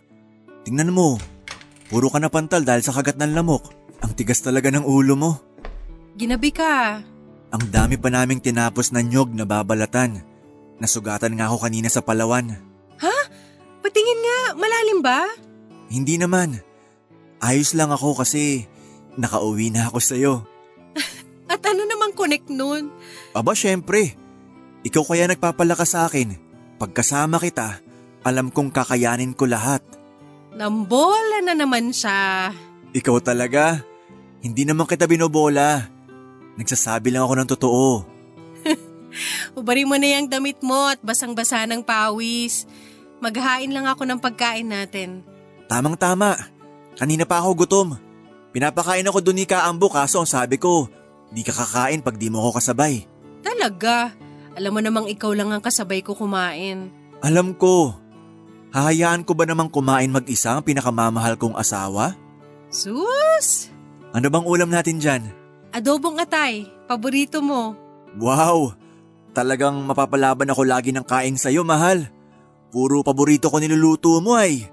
[0.68, 1.18] Tingnan mo.
[1.88, 3.72] Puro ka na pantal dahil sa kagat ng lamok.
[4.01, 5.32] Ang tigas talaga ng ulo mo.
[6.16, 7.01] Ginabi ka.
[7.51, 10.22] Ang dami pa naming tinapos na nyog na babalatan.
[10.82, 12.51] Nasugatan nga ako kanina sa Palawan.
[12.99, 13.18] Ha?
[13.80, 15.24] Patingin nga, malalim ba?
[15.88, 16.59] Hindi naman.
[17.39, 18.68] Ayos lang ako kasi
[19.16, 20.34] Nakauwi na ako sa'yo.
[21.46, 22.89] At ano namang connect nun?
[23.38, 24.18] Aba syempre.
[24.86, 26.38] Ikaw kaya nagpapalakas sa akin.
[26.78, 27.82] Pagkasama kita,
[28.26, 29.82] alam kong kakayanin ko lahat.
[30.56, 32.52] Nambola na naman siya.
[32.96, 33.84] Ikaw talaga?
[34.39, 35.89] Hindi naman kita binobola.
[36.56, 37.88] Nagsasabi lang ako ng totoo.
[39.60, 42.64] Ubari mo na yung damit mo at basang-basa ng pawis.
[43.20, 45.26] Maghain lang ako ng pagkain natin.
[45.68, 46.38] Tamang-tama.
[46.96, 47.88] Kanina pa ako gutom.
[48.56, 50.88] Pinapakain ako doon ni Kaambo kaso ang sabi ko,
[51.36, 53.04] di ka kakain pag di mo ako kasabay.
[53.44, 54.16] Talaga?
[54.56, 56.88] Alam mo namang ikaw lang ang kasabay ko kumain.
[57.20, 57.92] Alam ko.
[58.72, 62.16] Hahayaan ko ba namang kumain mag-isa ang pinakamamahal kong asawa?
[62.72, 63.68] Sus!
[64.16, 65.28] Ano bang ulam natin dyan?
[65.76, 67.76] Adobong atay, paborito mo.
[68.16, 68.72] Wow!
[69.36, 72.08] Talagang mapapalaban ako lagi ng kain sa'yo, mahal.
[72.72, 74.64] Puro paborito ko niluluto mo ay.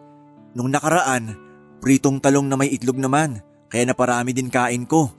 [0.55, 1.35] Nung nakaraan,
[1.83, 5.11] pritong talong na may itlog naman, kaya naparami din kain ko.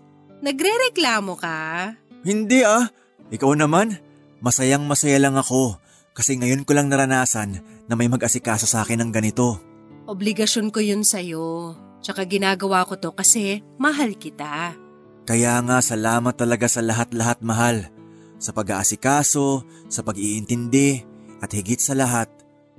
[0.44, 1.96] Nagre-reklamo ka?
[2.28, 2.92] Hindi ah,
[3.32, 3.96] ikaw naman.
[4.44, 5.80] Masayang masaya lang ako
[6.12, 9.56] kasi ngayon ko lang naranasan na may mag-asikaso sa akin ng ganito.
[10.04, 11.80] Obligasyon ko yun sa'yo.
[12.04, 14.76] Tsaka ginagawa ko to kasi mahal kita.
[15.24, 17.88] Kaya nga salamat talaga sa lahat-lahat mahal.
[18.36, 21.08] Sa pag-aasikaso, sa pag-iintindi,
[21.40, 22.28] at higit sa lahat,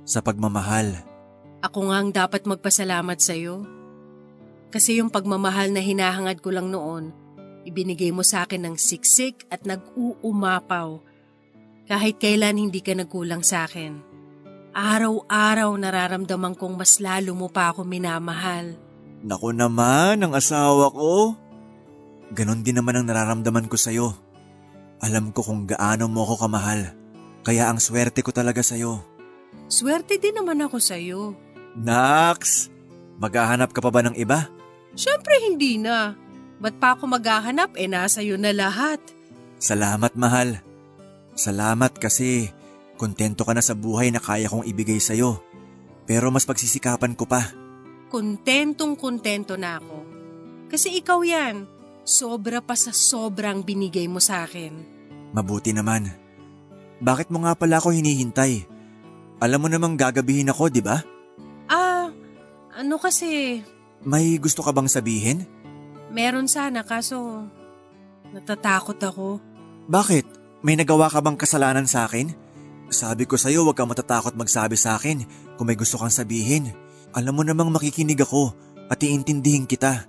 [0.05, 1.01] sa pagmamahal.
[1.65, 3.65] Ako nga ang dapat magpasalamat sa'yo.
[4.69, 7.24] Kasi yung pagmamahal na hinahangad ko lang noon,
[7.65, 11.01] ibinigay mo sa akin ng siksik at nag-uumapaw.
[11.85, 14.01] Kahit kailan hindi ka nagkulang sa akin.
[14.75, 18.77] Araw-araw nararamdaman kong mas lalo mo pa ako minamahal.
[19.25, 21.33] Naku naman, ang asawa ko.
[22.35, 24.13] Ganon din naman ang nararamdaman ko sa'yo.
[25.01, 26.93] Alam ko kung gaano mo ako kamahal.
[27.45, 29.01] Kaya ang swerte ko talaga sa'yo.
[29.69, 31.37] Swerte din naman ako sa'yo.
[31.77, 32.69] Nax!
[33.21, 34.49] Maghahanap ka pa ba ng iba?
[34.97, 36.17] Siyempre hindi na.
[36.59, 38.99] Ba't pa ako maghahanap eh nasa iyo na lahat?
[39.59, 40.63] Salamat mahal.
[41.35, 42.51] Salamat kasi
[42.95, 45.43] kontento ka na sa buhay na kaya kong ibigay sa'yo.
[46.07, 47.51] Pero mas pagsisikapan ko pa.
[48.07, 49.97] Kontentong kontento na ako.
[50.71, 51.67] Kasi ikaw yan.
[52.05, 54.77] Sobra pa sa sobrang binigay mo sa akin.
[55.33, 56.13] Mabuti naman.
[57.01, 58.63] Bakit mo nga pala ako hinihintay?
[59.41, 61.01] Alam mo namang gagabihin ako, di ba?
[61.67, 62.07] Ah,
[62.77, 63.59] ano kasi,
[64.05, 65.49] May gusto ka bang sabihin?
[66.15, 67.43] Meron sana kaso
[68.31, 69.43] natatakot ako.
[69.91, 70.25] Bakit?
[70.63, 72.31] May nagawa ka bang kasalanan sa akin?
[72.87, 75.27] Sabi ko sa'yo huwag kang matatakot magsabi sa akin
[75.59, 76.71] kung may gusto kang sabihin.
[77.11, 78.55] Alam mo namang makikinig ako
[78.87, 80.07] at iintindihin kita.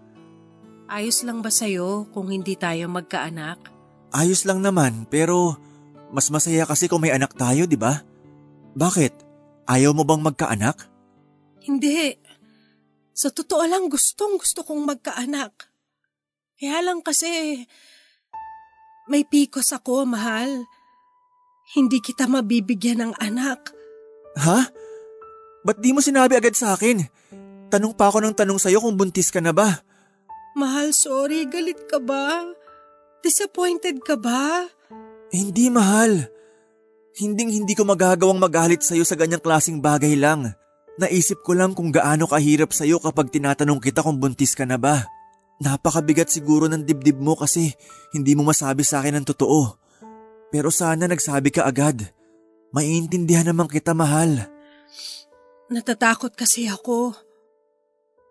[0.86, 3.58] Ayos lang ba sa'yo kung hindi tayo magkaanak?
[4.14, 5.58] Ayos lang naman pero
[6.14, 8.06] mas masaya kasi kung may anak tayo, di ba?
[8.78, 9.12] Bakit?
[9.66, 10.86] Ayaw mo bang magkaanak?
[11.66, 12.14] Hindi.
[13.10, 15.75] Sa totoo lang gustong gusto kong magkaanak.
[16.56, 17.60] Kaya lang kasi
[19.06, 20.66] may pikos ako, mahal.
[21.76, 23.70] Hindi kita mabibigyan ng anak.
[24.40, 24.60] Ha?
[25.66, 27.02] Ba't di mo sinabi agad sa akin?
[27.68, 29.82] Tanong pa ako ng tanong sa'yo kung buntis ka na ba?
[30.56, 31.44] Mahal, sorry.
[31.50, 32.46] Galit ka ba?
[33.20, 34.64] Disappointed ka ba?
[35.34, 36.30] Hindi mahal.
[37.18, 40.54] Hinding hindi ko magagawang magalit sa'yo sa ganyang klasing bagay lang.
[40.96, 45.04] Naisip ko lang kung gaano kahirap sa'yo kapag tinatanong kita kung buntis ka na ba.
[45.56, 47.72] Napakabigat siguro ng dibdib mo kasi
[48.12, 49.80] hindi mo masabi sa akin ang totoo.
[50.52, 52.12] Pero sana nagsabi ka agad.
[52.76, 54.52] Maiintindihan naman kita mahal.
[55.72, 57.16] Natatakot kasi ako.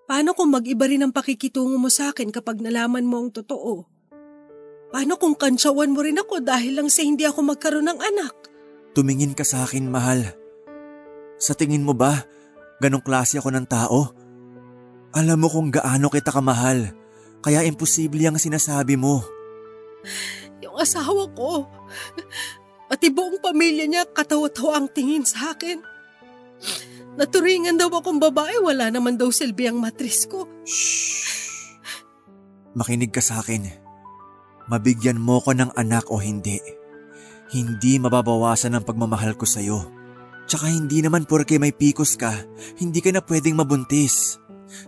[0.05, 3.89] Paano kung mag-iba rin ang pakikitungo mo sa akin kapag nalaman mo ang totoo?
[4.93, 8.34] Paano kung kantsawan mo rin ako dahil lang sa hindi ako magkaroon ng anak?
[8.93, 10.23] Tumingin ka sa akin mahal.
[11.41, 12.23] Sa tingin mo ba,
[12.80, 14.13] ganong klase ako ng tao?
[15.11, 16.95] Alam mo kung gaano kita kamahal,
[17.45, 19.21] kaya imposible ang sinasabi mo.
[20.65, 21.69] Yung asawa ko,
[22.89, 25.77] pati buong pamilya niya katawa-tawa ang tingin sa akin.
[27.21, 30.49] Naturingan daw akong babae, wala naman daw silbi ang matris ko.
[30.65, 31.77] Shh!
[32.73, 33.69] Makinig ka sa akin.
[34.67, 36.59] Mabigyan mo ko ng anak o hindi.
[37.53, 39.79] Hindi mababawasan ang pagmamahal ko sa'yo.
[40.49, 42.35] Tsaka hindi naman porke may pikos ka,
[42.81, 44.41] hindi ka na pwedeng mabuntis.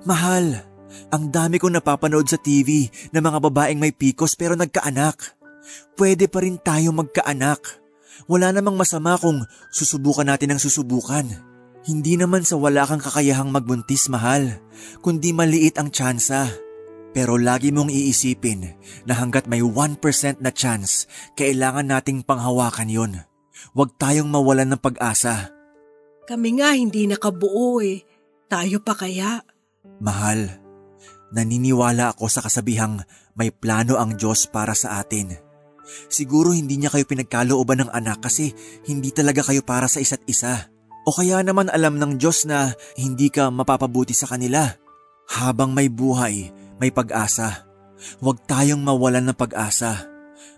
[0.04, 0.67] Mahal,
[1.14, 5.38] ang dami kong napapanood sa TV na mga babaeng may pikos pero nagkaanak.
[6.00, 7.60] Pwede pa rin tayo magkaanak.
[8.26, 11.28] Wala namang masama kung susubukan natin ang susubukan.
[11.88, 14.60] Hindi naman sa wala kang kakayahang magbuntis, mahal,
[15.00, 16.52] kundi maliit ang tsansa.
[17.16, 18.76] Pero lagi mong iisipin
[19.08, 20.04] na hanggat may 1%
[20.44, 21.08] na chance,
[21.40, 23.14] kailangan nating panghawakan yon.
[23.72, 25.50] Huwag tayong mawalan ng pag-asa.
[26.28, 28.04] Kami nga hindi nakabuo eh.
[28.52, 29.40] Tayo pa kaya?
[30.04, 30.60] Mahal,
[31.32, 33.04] naniniwala ako sa kasabihang
[33.36, 35.36] may plano ang Diyos para sa atin.
[36.12, 38.52] Siguro hindi niya kayo pinagkalooban ng anak kasi
[38.88, 40.68] hindi talaga kayo para sa isa't isa.
[41.08, 44.68] O kaya naman alam ng Diyos na hindi ka mapapabuti sa kanila.
[45.28, 47.68] Habang may buhay, may pag-asa.
[48.20, 50.08] Huwag tayong mawalan ng pag-asa.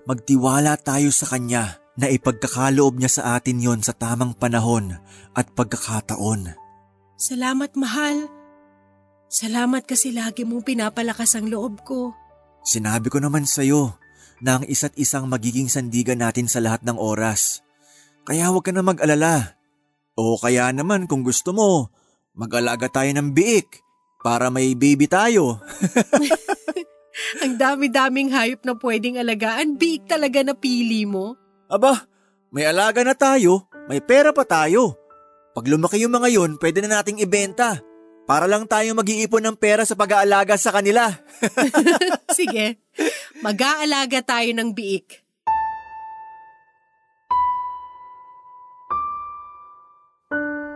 [0.10, 4.98] Magtiwala tayo sa Kanya na ipagkakaloob niya sa atin yon sa tamang panahon
[5.38, 6.58] at pagkakataon.
[7.20, 8.39] Salamat, mahal.
[9.30, 12.18] Salamat kasi lagi mong pinapalakas ang loob ko.
[12.66, 13.94] Sinabi ko naman sa'yo
[14.42, 17.62] na ang isa't isang magiging sandigan natin sa lahat ng oras.
[18.26, 19.56] Kaya huwag ka na mag-alala.
[20.18, 21.94] O kaya naman kung gusto mo,
[22.40, 23.84] Mag-alaga tayo ng biik
[24.24, 25.60] para may baby tayo.
[27.44, 31.36] Ang dami-daming hayop na pwedeng alagaan, biik talaga na pili mo.
[31.68, 32.08] Aba,
[32.56, 34.96] may alaga na tayo, may pera pa tayo.
[35.52, 37.84] Pag lumaki yung mga yun, pwede na nating ibenta.
[38.30, 41.10] Para lang tayo mag-iipon ng pera sa pag-aalaga sa kanila.
[42.38, 42.78] Sige,
[43.42, 45.26] mag-aalaga tayo ng biik.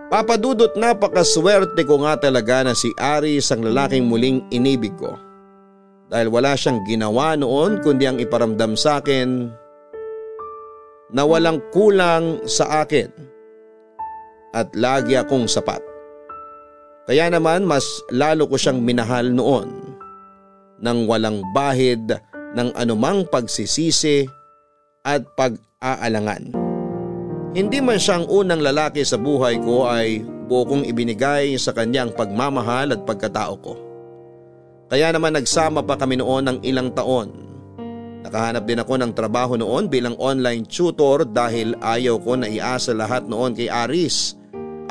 [0.10, 5.14] Papadudot napakaswerte ko nga talaga na si Aris ang lalaking muling inibig ko.
[6.10, 9.54] Dahil wala siyang ginawa noon kundi ang iparamdam sa akin
[11.14, 13.14] na walang kulang sa akin
[14.58, 15.93] at lagi akong sapat.
[17.04, 17.84] Kaya naman mas
[18.16, 19.68] lalo ko siyang minahal noon
[20.80, 22.08] nang walang bahid
[22.56, 24.24] ng anumang pagsisisi
[25.04, 26.56] at pag-aalangan.
[27.54, 32.12] Hindi man siyang unang lalaki sa buhay ko ay buo kong ibinigay sa kanya ang
[32.16, 33.74] pagmamahal at pagkatao ko.
[34.88, 37.30] Kaya naman nagsama pa kami noon ng ilang taon.
[38.24, 43.28] Nakahanap din ako ng trabaho noon bilang online tutor dahil ayaw ko na iasa lahat
[43.28, 44.40] noon kay Aris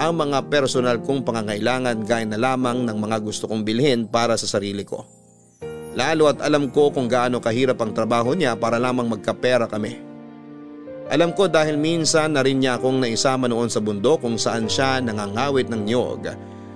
[0.03, 4.51] ang mga personal kong pangangailangan gaya na lamang ng mga gusto kong bilhin para sa
[4.51, 5.07] sarili ko.
[5.95, 10.01] Lalo at alam ko kung gaano kahirap ang trabaho niya para lamang magkapera kami.
[11.13, 14.99] Alam ko dahil minsan na rin niya akong naisama noon sa bundok kung saan siya
[15.05, 16.33] nangangawit ng niyog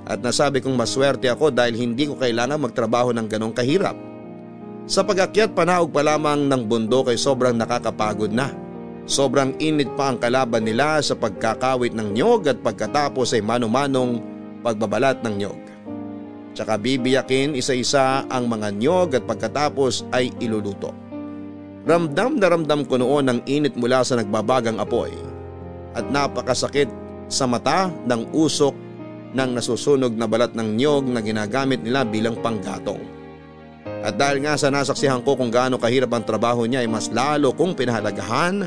[0.07, 3.97] at nasabi kong maswerte ako dahil hindi ko kailangan magtrabaho ng ganong kahirap.
[4.87, 8.66] Sa pagakyat panaog pa lamang ng bundok ay sobrang nakakapagod na.
[9.07, 14.19] Sobrang init pa ang kalaban nila sa pagkakawit ng niyog at pagkatapos ay mano-manong
[14.67, 15.63] pagbabalat ng niyog.
[16.59, 20.91] Tsaka bibiyakin isa-isa ang mga niyog at pagkatapos ay iluluto.
[21.87, 25.15] Ramdam na ramdam ko noon ang init mula sa nagbabagang apoy
[25.95, 26.91] at napakasakit
[27.31, 28.75] sa mata ng usok
[29.39, 32.99] ng nasusunog na balat ng niyog na ginagamit nila bilang panggatong.
[34.03, 37.55] At dahil nga sa nasaksihan ko kung gaano kahirap ang trabaho niya ay mas lalo
[37.55, 38.67] kong pinahalagahan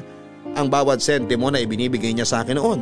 [0.59, 2.81] ang bawat sentimo na ibinibigay niya sa akin noon.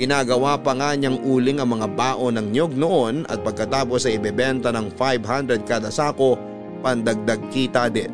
[0.00, 4.72] Ginagawa pa nga niyang uling ang mga baon ng niyog noon at pagkatapos ay ibebenta
[4.72, 6.40] ng 500 kada sako
[6.80, 8.08] pandagdag kita din.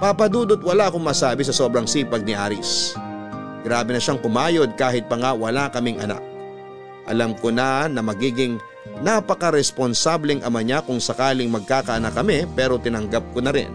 [0.00, 2.96] Papadudot wala akong masabi sa sobrang sipag ni Aris.
[3.60, 6.24] Grabe na siyang kumayod kahit pa nga wala kaming anak.
[7.04, 8.56] Alam ko na na magiging
[9.04, 13.68] napaka-responsableng ama niya kung sakaling magkakaanak kami pero tinanggap ko na rin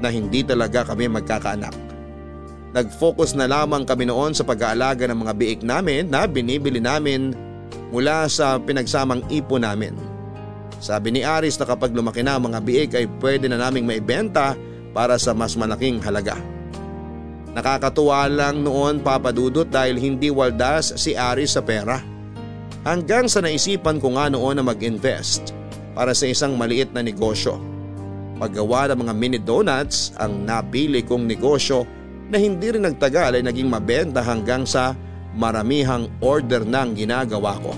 [0.00, 1.91] na hindi talaga kami magkakaanak.
[2.72, 7.36] Nag-focus na lamang kami noon sa pag-aalaga ng mga biik namin na binibili namin
[7.92, 9.92] mula sa pinagsamang ipo namin.
[10.80, 14.56] Sabi ni Aris na kapag lumaki na ang mga biik ay pwede na naming maibenta
[14.96, 16.40] para sa mas malaking halaga.
[17.52, 22.00] Nakakatuwa lang noon papadudot dahil hindi waldas si Ari sa pera.
[22.88, 25.52] Hanggang sa naisipan ko nga noon na mag-invest
[25.92, 27.60] para sa isang maliit na negosyo.
[28.40, 31.84] Paggawa ng mga mini donuts ang napili kong negosyo
[32.32, 34.96] na hindi rin nagtagal ay naging mabenta hanggang sa
[35.36, 37.76] maramihang order ng ginagawa ko.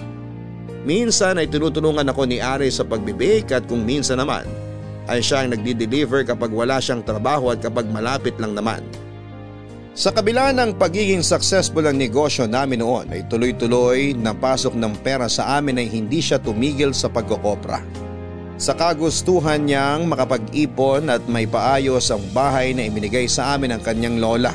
[0.86, 4.46] Minsan ay tinutulungan ako ni Ari sa pagbibake at kung minsan naman
[5.10, 8.80] ay siya ang nagdi-deliver kapag wala siyang trabaho at kapag malapit lang naman.
[9.94, 15.30] Sa kabila ng pagiging successful ang negosyo namin noon ay tuloy-tuloy na pasok ng pera
[15.30, 18.03] sa amin ay hindi siya tumigil sa pagkokopra.
[18.54, 24.22] Sa kagustuhan niyang makapag-ipon at may paayos ang bahay na iminigay sa amin ng kanyang
[24.22, 24.54] lola.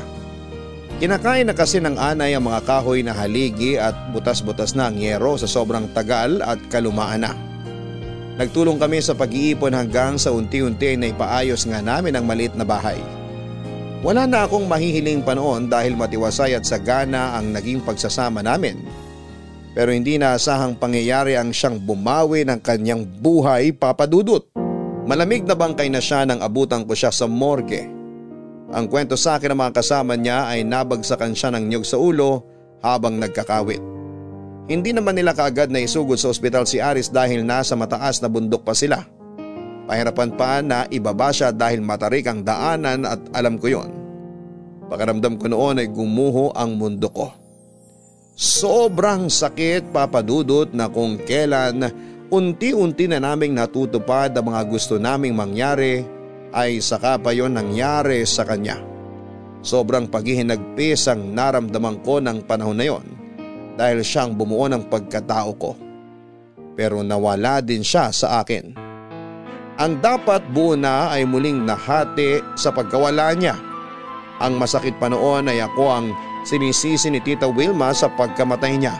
[1.00, 5.36] Kinakain na kasi ng anay ang mga kahoy na haligi at butas-butas na ang yero
[5.36, 7.32] sa sobrang tagal at kalumaan na.
[8.40, 12.96] Nagtulong kami sa pag-iipon hanggang sa unti-unti na ipaayos nga namin ang maliit na bahay.
[14.00, 18.80] Wala na akong mahihiling pa noon dahil matiwasay at sagana ang naging pagsasama namin.
[19.70, 24.50] Pero hindi naasahang pangyayari ang siyang bumawi ng kanyang buhay papadudot.
[25.06, 27.86] Malamig na bangkay na siya nang abutan ko siya sa morgue.
[28.70, 32.46] Ang kwento sa akin ng mga kasama niya ay nabagsakan siya ng nyog sa ulo
[32.82, 33.82] habang nagkakawit.
[34.70, 38.62] Hindi naman nila kaagad na isugod sa ospital si Aris dahil nasa mataas na bundok
[38.62, 39.02] pa sila.
[39.90, 43.90] Pahirapan pa na ibaba siya dahil matarik ang daanan at alam ko yon.
[44.86, 47.39] Pakaramdam ko noon ay gumuho ang mundo ko.
[48.40, 51.84] Sobrang sakit papadudot na kung kailan
[52.32, 56.00] unti-unti na naming natutupad ang mga gusto naming mangyari
[56.48, 58.80] ay saka pa yon nangyari sa kanya.
[59.60, 63.04] Sobrang paghihinagpis ang naramdaman ko ng panahon na yon
[63.76, 65.76] dahil siyang bumuo ng pagkatao ko.
[66.72, 68.72] Pero nawala din siya sa akin.
[69.76, 73.60] Ang dapat buo na ay muling nahati sa pagkawala niya.
[74.40, 76.08] Ang masakit pa noon ay ako ang
[76.40, 78.96] Sinisisi ni Tita Wilma sa pagkamatay niya.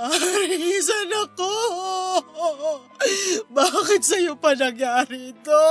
[0.00, 1.52] Arisan ako!
[3.50, 5.66] Bakit sa'yo pa nangyari ito?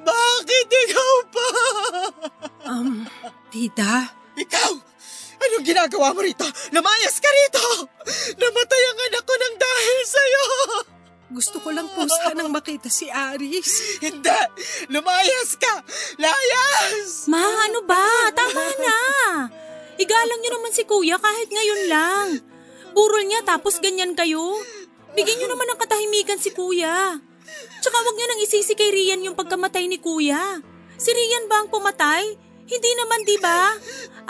[0.00, 1.48] Bakit ikaw pa?
[2.70, 3.04] um,
[3.48, 4.08] tita?
[4.36, 4.72] Ikaw!
[5.40, 6.44] Anong ginagawa mo rito?
[6.72, 7.88] Namayas ka rito!
[8.36, 10.44] Namatay ang anak ko ng dahil sa'yo!
[11.30, 14.02] Gusto ko lang po sanang makita si Aris.
[14.02, 14.40] Hindi!
[14.90, 15.86] Lumayas ka!
[16.18, 17.30] Layas!
[17.30, 18.34] Ma, ano ba?
[18.34, 18.98] Tama na.
[19.94, 22.26] Igalang niyo naman si kuya kahit ngayon lang.
[22.90, 24.58] Burol niya tapos ganyan kayo.
[25.14, 27.18] Bigyan niyo naman ng katahimikan si kuya.
[27.82, 30.58] Tsaka wag niyo nang isisi kay Rian yung pagkamatay ni kuya.
[30.98, 32.26] Si Rian ba ang pumatay?
[32.70, 33.74] Hindi naman, di ba?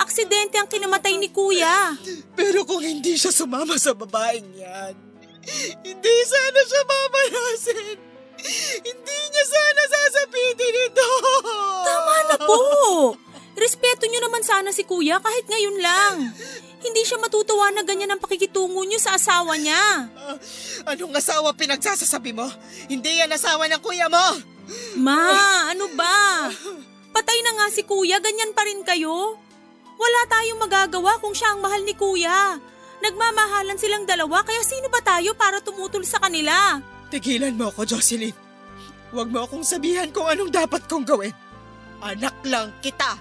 [0.00, 1.92] Aksidente ang kinamatay ni kuya.
[2.32, 4.94] Pero kung hindi siya sumama sa babaeng yan,
[5.86, 7.98] hindi sana siya mamalasin.
[8.80, 11.10] Hindi niya sana sasabitin ito.
[11.84, 12.60] Tama na po.
[13.52, 16.14] Respeto niyo naman sana si kuya kahit ngayon lang.
[16.80, 20.08] Hindi siya matutuwa na ganyan ang pakikitungo niyo sa asawa niya.
[20.88, 22.48] Anong asawa pinagsasasabi mo?
[22.88, 24.40] Hindi yan asawa ng kuya mo.
[24.96, 26.48] Ma, ano ba?
[27.12, 29.36] Patay na nga si kuya, ganyan pa rin kayo?
[30.00, 32.56] Wala tayong magagawa kung siya ang mahal ni kuya.
[33.00, 36.76] Nagmamahalan silang dalawa kaya sino ba tayo para tumutol sa kanila?
[37.08, 38.36] Tigilan mo ako, Jocelyn.
[39.10, 41.34] Huwag mo akong sabihan kung anong dapat kong gawin.
[41.98, 43.18] Anak lang kita.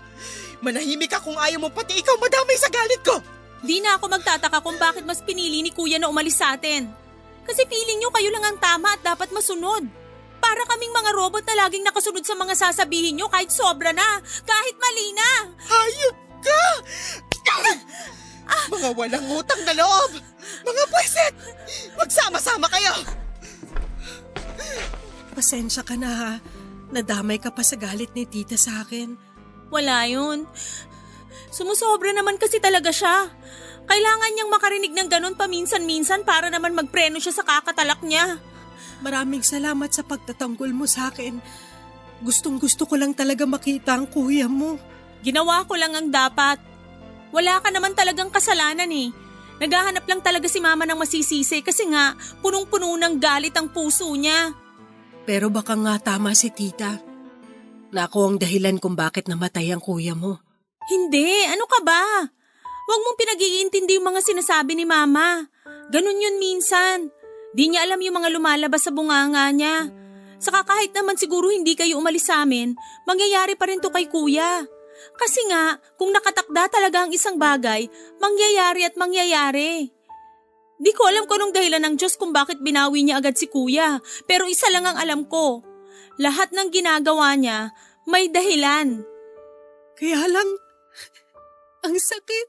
[0.60, 3.18] Manahimik ka kung ayaw mo pati ikaw madamay sa galit ko.
[3.64, 6.88] Di na ako magtataka kung bakit mas pinili ni kuya na umalis sa atin.
[7.48, 9.88] Kasi feeling nyo kayo lang ang tama at dapat masunod.
[10.40, 14.76] Para kaming mga robot na laging nakasunod sa mga sasabihin nyo kahit sobra na, kahit
[14.80, 15.32] mali na.
[15.68, 16.64] Hayop ka!
[18.70, 20.12] Mga walang utang na loob!
[20.66, 21.34] Mga pweset!
[21.98, 22.94] Magsama-sama kayo!
[25.34, 26.34] Pasensya ka na ha.
[26.90, 29.14] Nadamay ka pa sa galit ni tita sa akin.
[29.70, 30.50] Wala yun.
[31.54, 33.30] Sumusobra naman kasi talaga siya.
[33.90, 38.38] Kailangan niyang makarinig ng ganun paminsan-minsan para naman magpreno siya sa kakatalak niya.
[39.02, 41.42] Maraming salamat sa pagtatanggol mo sa akin.
[42.22, 44.78] Gustong gusto ko lang talaga makita ang kuya mo.
[45.26, 46.69] Ginawa ko lang ang dapat.
[47.30, 49.14] Wala ka naman talagang kasalanan eh.
[49.60, 54.56] Naghahanap lang talaga si mama ng masisisi kasi nga punong-puno ng galit ang puso niya.
[55.28, 56.98] Pero baka nga tama si tita.
[57.92, 60.40] Na ako ang dahilan kung bakit namatay ang kuya mo.
[60.90, 62.02] Hindi, ano ka ba?
[62.90, 65.46] Huwag mong pinag-iintindi yung mga sinasabi ni mama.
[65.94, 67.14] Ganun yun minsan.
[67.54, 69.90] Di niya alam yung mga lumalabas sa bunganga niya.
[70.40, 72.74] Saka kahit naman siguro hindi kayo umalis sa amin,
[73.04, 74.64] mangyayari pa rin to kay kuya.
[75.16, 77.88] Kasi nga, kung nakatakda talaga ang isang bagay,
[78.20, 79.92] mangyayari at mangyayari.
[80.80, 84.00] Di ko alam kung anong dahilan ng Diyos kung bakit binawi niya agad si kuya,
[84.24, 85.60] pero isa lang ang alam ko.
[86.20, 87.76] Lahat ng ginagawa niya,
[88.08, 89.04] may dahilan.
[90.00, 90.50] Kaya lang,
[91.88, 92.48] ang sakit.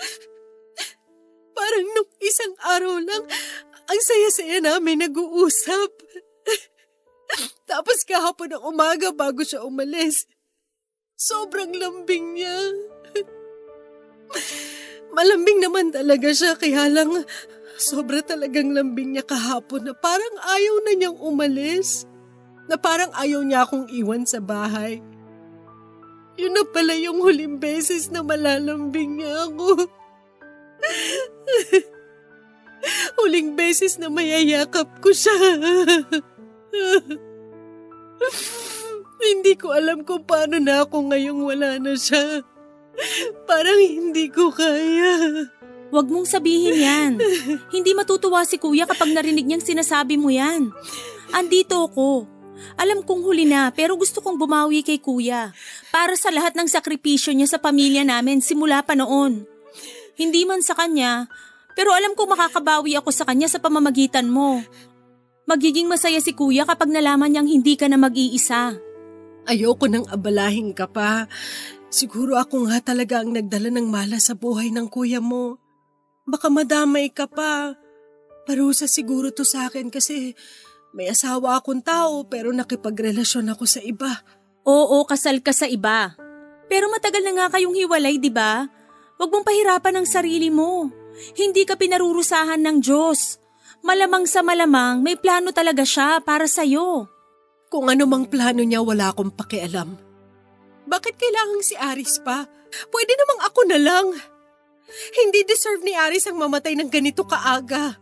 [1.56, 3.22] Parang nung isang araw lang,
[3.84, 5.92] ang saya-saya namin nag-uusap.
[7.70, 10.24] Tapos kahapon ng umaga bago siya umalis,
[11.20, 12.56] sobrang lambing niya.
[15.12, 17.12] Malambing naman talaga siya, kaya lang
[17.76, 22.08] sobra talagang lambing niya kahapon na parang ayaw na niyang umalis.
[22.72, 25.04] Na parang ayaw niya akong iwan sa bahay.
[26.40, 29.76] Yun na pala yung huling beses na malalambing niya ako.
[33.20, 35.36] huling beses na mayayakap ko siya.
[39.20, 42.42] hindi ko alam kung paano na ako ngayong wala na siya.
[43.48, 45.46] Parang hindi ko kaya.
[45.90, 47.12] Huwag mong sabihin yan.
[47.74, 50.70] Hindi matutuwa si kuya kapag narinig niyang sinasabi mo yan.
[51.34, 52.30] Andito ako.
[52.78, 55.50] Alam kong huli na pero gusto kong bumawi kay kuya.
[55.90, 59.42] Para sa lahat ng sakripisyo niya sa pamilya namin simula pa noon.
[60.14, 61.26] Hindi man sa kanya,
[61.74, 64.62] pero alam kong makakabawi ako sa kanya sa pamamagitan mo.
[65.50, 68.78] Magiging masaya si kuya kapag nalaman niyang hindi ka na mag-iisa.
[69.50, 71.26] Ayoko nang abalahin ka pa.
[71.90, 75.58] Siguro ako nga talaga ang nagdala ng mala sa buhay ng kuya mo.
[76.22, 77.74] Baka madamay ka pa.
[78.46, 80.38] Parusa siguro to sa akin kasi
[80.94, 84.22] may asawa akong tao pero nakipagrelasyon ako sa iba.
[84.62, 86.14] Oo, kasal ka sa iba.
[86.70, 88.70] Pero matagal na nga kayong hiwalay, di ba?
[89.18, 90.86] Huwag mong pahirapan ang sarili mo.
[91.34, 93.42] Hindi ka pinarurusahan ng Diyos.
[93.82, 97.10] Malamang sa malamang, may plano talaga siya para sa'yo.
[97.70, 99.94] Kung ano mang plano niya, wala akong pakialam.
[100.90, 102.50] Bakit kailangan si Aris pa?
[102.90, 104.06] Pwede namang ako na lang.
[105.14, 107.94] Hindi deserve ni Aris ang mamatay ng ganito kaaga.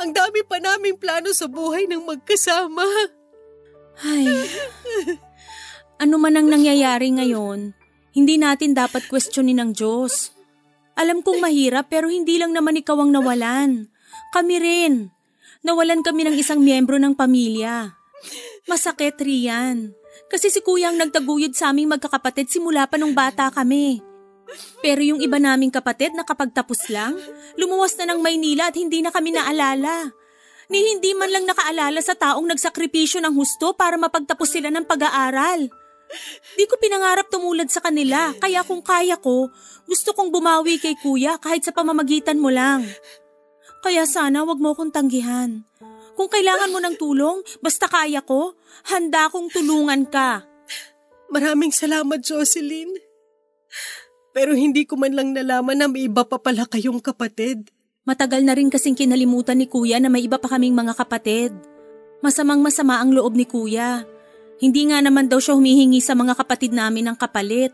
[0.00, 2.88] Ang dami pa naming plano sa buhay ng magkasama.
[4.00, 4.32] Ay,
[6.00, 7.76] ano man ang nangyayari ngayon,
[8.16, 10.32] Hindi natin dapat questionin ng Diyos.
[10.98, 13.86] Alam kong mahirap pero hindi lang naman ikaw ang nawalan.
[14.34, 15.14] Kami rin.
[15.62, 17.97] Nawalan kami ng isang miyembro ng pamilya.
[18.68, 19.96] Masakit, Rian.
[20.28, 24.04] Kasi si kuya ang nagtaguyod sa aming magkakapatid simula pa nung bata kami.
[24.84, 27.16] Pero yung iba naming kapatid na kapag tapos lang,
[27.56, 30.12] lumuwas na ng Maynila at hindi na kami naalala.
[30.68, 35.72] Ni hindi man lang nakaalala sa taong nagsakripisyo ng husto para mapagtapos sila ng pag-aaral.
[36.56, 39.48] Di ko pinangarap tumulad sa kanila, kaya kung kaya ko,
[39.88, 42.84] gusto kong bumawi kay kuya kahit sa pamamagitan mo lang.
[43.80, 45.64] Kaya sana wag mo akong tanggihan.
[46.18, 48.57] Kung kailangan mo ng tulong, basta kaya ko,
[48.88, 50.44] handa kong tulungan ka.
[51.28, 52.88] Maraming salamat, Jocelyn.
[54.32, 57.68] Pero hindi ko man lang nalaman na may iba pa pala kayong kapatid.
[58.08, 61.52] Matagal na rin kasing kinalimutan ni kuya na may iba pa kaming mga kapatid.
[62.24, 64.08] Masamang masama ang loob ni kuya.
[64.58, 67.70] Hindi nga naman daw siya humihingi sa mga kapatid namin ng kapalit.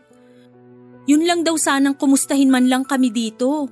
[1.07, 3.71] Yun lang daw sanang kumustahin man lang kami dito.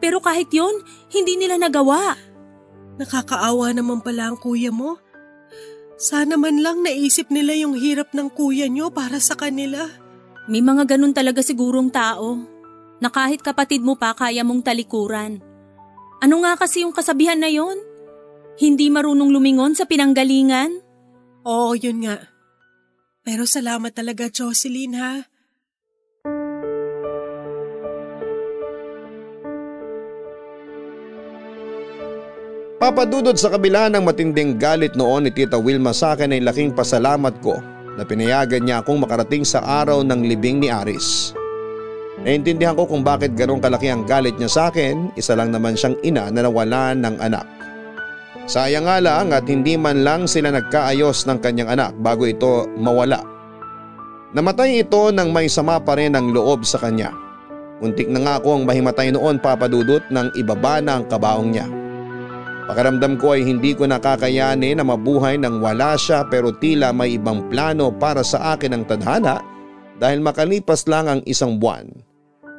[0.00, 0.72] Pero kahit yun,
[1.12, 2.16] hindi nila nagawa.
[2.96, 4.96] Nakakaawa naman pala ang kuya mo.
[6.00, 9.84] Sana man lang naisip nila yung hirap ng kuya nyo para sa kanila.
[10.48, 12.40] May mga ganun talaga sigurong tao
[13.04, 15.44] na kahit kapatid mo pa kaya mong talikuran.
[16.24, 17.76] Ano nga kasi yung kasabihan na yon?
[18.56, 20.80] Hindi marunong lumingon sa pinanggalingan?
[21.44, 22.28] Oo, yun nga.
[23.20, 25.29] Pero salamat talaga, Jocelyn, ha?
[32.80, 37.36] Papadudod sa kabila ng matinding galit noon ni Tita Wilma sa akin ay laking pasalamat
[37.44, 37.60] ko
[38.00, 41.36] na pinayagan niya akong makarating sa araw ng libing ni Aris.
[42.24, 46.00] Naintindihan ko kung bakit ganong kalaki ang galit niya sa akin, isa lang naman siyang
[46.00, 47.44] ina na nawalan ng anak.
[48.48, 53.20] Sayang nga lang at hindi man lang sila nagkaayos ng kanyang anak bago ito mawala.
[54.32, 57.12] Namatay ito nang may sama pa rin ang loob sa kanya.
[57.84, 61.79] Untik na nga ako ang mahimatay noon papadudot nang ibaba na ang kabaong niya.
[62.70, 67.50] Pakiramdam ko ay hindi ko nakakayanin na mabuhay nang wala siya pero tila may ibang
[67.50, 69.42] plano para sa akin ang tadhana
[69.98, 71.90] dahil makalipas lang ang isang buwan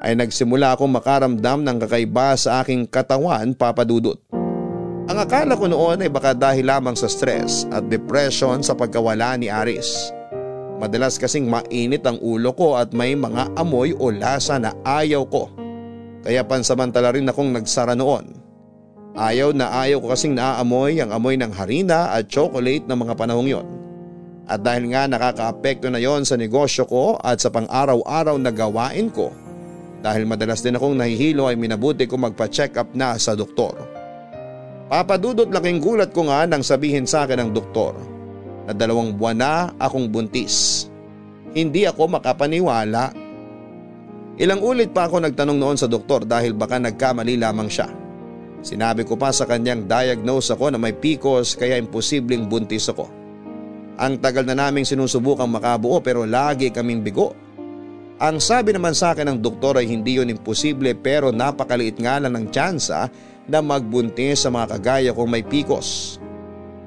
[0.03, 4.19] ay nagsimula akong makaramdam ng kakaiba sa aking katawan papadudot.
[5.07, 9.47] Ang akala ko noon ay baka dahil lamang sa stress at depression sa pagkawala ni
[9.47, 10.11] Aris.
[10.75, 15.47] Madalas kasing mainit ang ulo ko at may mga amoy o lasa na ayaw ko.
[16.27, 18.40] Kaya pansamantala rin akong nagsara noon
[19.11, 23.49] Ayaw na ayaw ko kasing naaamoy ang amoy ng harina at chocolate ng mga panahong
[23.51, 23.67] yon.
[24.47, 29.35] At dahil nga nakakaapekto na yon sa negosyo ko at sa pang-araw-araw na gawain ko,
[30.01, 33.75] dahil madalas din akong nahihilo ay minabuti ko magpa-check up na sa doktor.
[34.91, 37.95] Papadudot laking gulat ko nga nang sabihin sa akin ng doktor
[38.67, 40.87] na dalawang buwan na akong buntis.
[41.51, 43.11] Hindi ako makapaniwala.
[44.39, 48.00] Ilang ulit pa ako nagtanong noon sa doktor dahil baka nagkamali lamang siya.
[48.61, 53.09] Sinabi ko pa sa kanyang diagnose ako na may PCOS kaya imposibleng buntis ako.
[53.97, 57.33] Ang tagal na naming sinusubukang makabuo pero lagi kaming bigo.
[58.21, 62.37] Ang sabi naman sa akin ng doktor ay hindi yun imposible pero napakaliit nga lang
[62.37, 63.09] ng tsansa
[63.49, 66.21] na magbuntis sa mga kagaya kong may PCOS.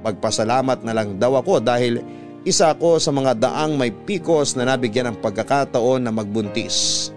[0.06, 1.98] Magpasalamat na lang daw ako dahil
[2.44, 7.08] isa ako sa mga daang may PCOS na nabigyan ng pagkakataon na magbuntis.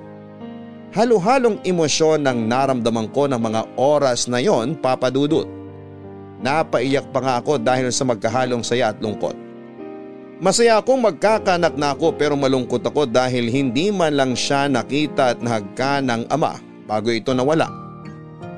[0.97, 5.45] Halo-halong emosyon ng naramdaman ko ng mga oras na yon papadudot.
[6.41, 9.37] Napaiyak pa nga ako dahil sa magkahalong saya at lungkot.
[10.41, 15.39] Masaya akong magkakanak na ako pero malungkot ako dahil hindi man lang siya nakita at
[15.45, 16.57] nahagka ng ama
[16.89, 17.69] bago ito nawala.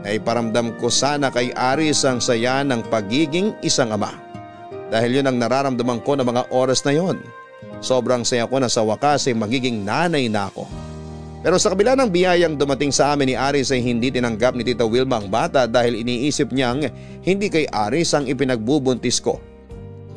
[0.07, 4.15] Naiparamdam ko sana kay Aris ang saya ng pagiging isang ama.
[4.87, 7.19] Dahil yun ang nararamdaman ko ng mga oras na yon.
[7.83, 10.88] Sobrang saya ko na sa wakas ay magiging nanay na ako.
[11.39, 14.83] Pero sa kabila ng biyayang dumating sa amin ni Aris ay hindi tinanggap ni Tita
[14.83, 16.83] Wilma ang bata dahil iniisip niyang
[17.23, 19.39] hindi kay Aris ang ipinagbubuntis ko.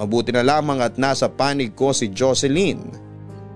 [0.02, 2.82] Mabuti na lamang at nasa panig ko si Jocelyn.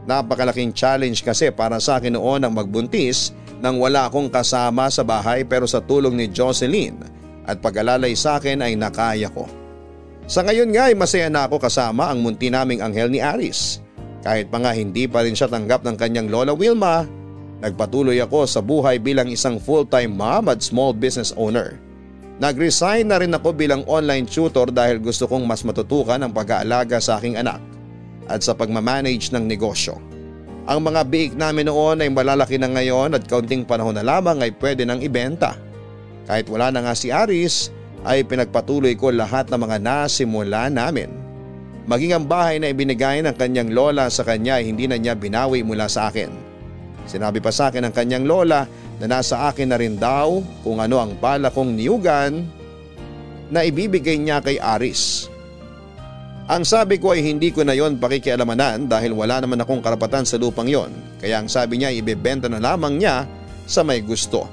[0.07, 5.43] Napakalaking challenge kasi para sa akin noon ang magbuntis nang wala akong kasama sa bahay
[5.43, 7.03] pero sa tulong ni Jocelyn
[7.51, 9.51] at pag-alalay sa akin ay nakaya ko.
[10.31, 13.83] Sa ngayon nga ay masaya na ako kasama ang munti naming anghel ni Aris.
[14.23, 17.26] Kahit pa nga hindi pa rin siya tanggap ng kanyang lola Wilma
[17.65, 21.81] Nagpatuloy ako sa buhay bilang isang full-time mom at small business owner.
[22.37, 27.17] Nag-resign na rin ako bilang online tutor dahil gusto kong mas matutukan ang pag-aalaga sa
[27.17, 27.65] aking anak
[28.29, 29.97] at sa pagmamanage ng negosyo.
[30.69, 34.53] Ang mga biik namin noon ay malalaki na ngayon at kaunting panahon na lamang ay
[34.61, 35.57] pwede nang ibenta.
[36.29, 37.73] Kahit wala na nga si Aris
[38.05, 41.09] ay pinagpatuloy ko lahat ng mga nasimula namin.
[41.87, 45.63] Maging ang bahay na ibinigay ng kanyang lola sa kanya ay hindi na niya binawi
[45.63, 46.46] mula sa akin.
[47.07, 48.67] Sinabi pa sa akin ng kanyang lola
[48.99, 52.43] na nasa akin na rin daw kung ano ang bala kong niyugan
[53.51, 55.31] na ibibigay niya kay Aris.
[56.47, 60.39] Ang sabi ko ay hindi ko na yon pakikialamanan dahil wala naman akong karapatan sa
[60.39, 63.27] lupang yon kaya ang sabi niya ibebenta na lamang niya
[63.67, 64.47] sa may gusto.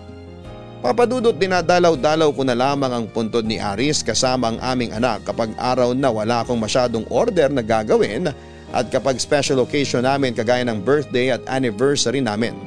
[0.82, 5.94] Papadudot dinadalaw-dalaw ko na lamang ang puntod ni Aris kasama ang aming anak kapag araw
[5.94, 8.34] na wala akong masyadong order na gagawin
[8.74, 12.58] at kapag special occasion namin kagaya ng birthday at anniversary namin.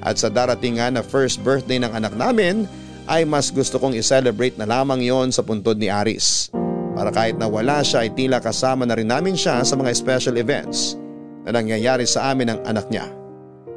[0.00, 2.64] At sa darating nga na first birthday ng anak namin
[3.04, 6.48] ay mas gusto kong i-celebrate na lamang yon sa puntod ni Aris.
[6.96, 10.40] Para kahit na wala siya ay tila kasama na rin namin siya sa mga special
[10.40, 10.96] events
[11.44, 13.04] na nangyayari sa amin ng anak niya.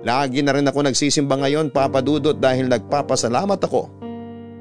[0.08, 3.92] Lagi na rin ako nagsisimba ngayon papadudot dahil nagpapasalamat ako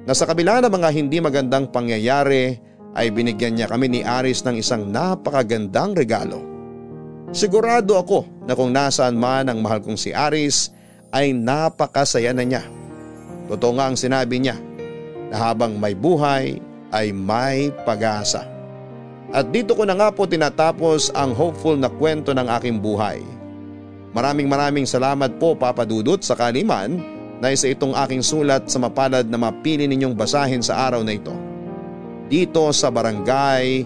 [0.06, 2.58] na sa kabila ng mga hindi magandang pangyayari
[2.96, 6.55] ay binigyan niya kami ni Aris ng isang napakagandang regalo.
[7.34, 10.70] Sigurado ako na kung nasaan man ang mahal kong si Aris
[11.10, 12.62] ay napakasaya na niya.
[13.50, 14.58] Totoo nga ang sinabi niya
[15.30, 16.58] na habang may buhay
[16.94, 18.46] ay may pag-asa.
[19.34, 23.18] At dito ko na nga po tinatapos ang hopeful na kwento ng aking buhay.
[24.14, 27.02] Maraming maraming salamat po Papa Dudut sa kaliman
[27.42, 31.34] na isa itong aking sulat sa mapalad na mapili ninyong basahin sa araw na ito.
[32.30, 33.84] Dito sa Barangay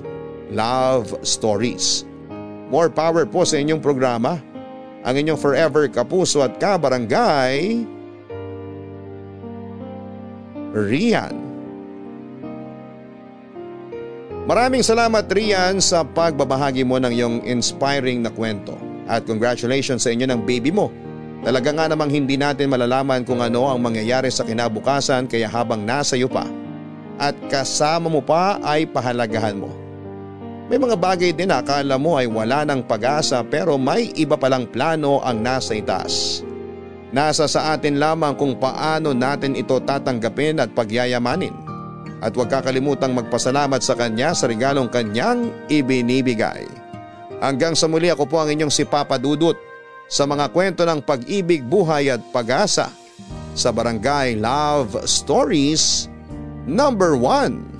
[0.52, 2.09] Love Stories.
[2.70, 4.38] More power po sa inyong programa.
[5.02, 7.82] Ang inyong forever kapuso at kabarangay,
[10.70, 11.34] Rian.
[14.46, 18.74] Maraming salamat Rian sa pagbabahagi mo ng iyong inspiring na kwento
[19.10, 20.94] at congratulations sa inyo ng baby mo.
[21.40, 26.14] Talaga nga namang hindi natin malalaman kung ano ang mangyayari sa kinabukasan kaya habang nasa
[26.14, 26.44] iyo pa
[27.16, 29.79] at kasama mo pa ay pahalagahan mo.
[30.70, 34.70] May mga bagay din na akala mo ay wala ng pag-asa pero may iba palang
[34.70, 36.46] plano ang nasa itaas.
[37.10, 41.50] Nasa sa atin lamang kung paano natin ito tatanggapin at pagyayamanin
[42.22, 46.62] at huwag kakalimutang magpasalamat sa kanya sa regalong kanyang ibinibigay.
[47.42, 49.58] Hanggang sa muli ako po ang inyong si Papa Dudut
[50.06, 52.94] sa mga kwento ng pag-ibig, buhay at pag-asa
[53.58, 56.06] sa Barangay Love Stories
[56.62, 57.79] Number 1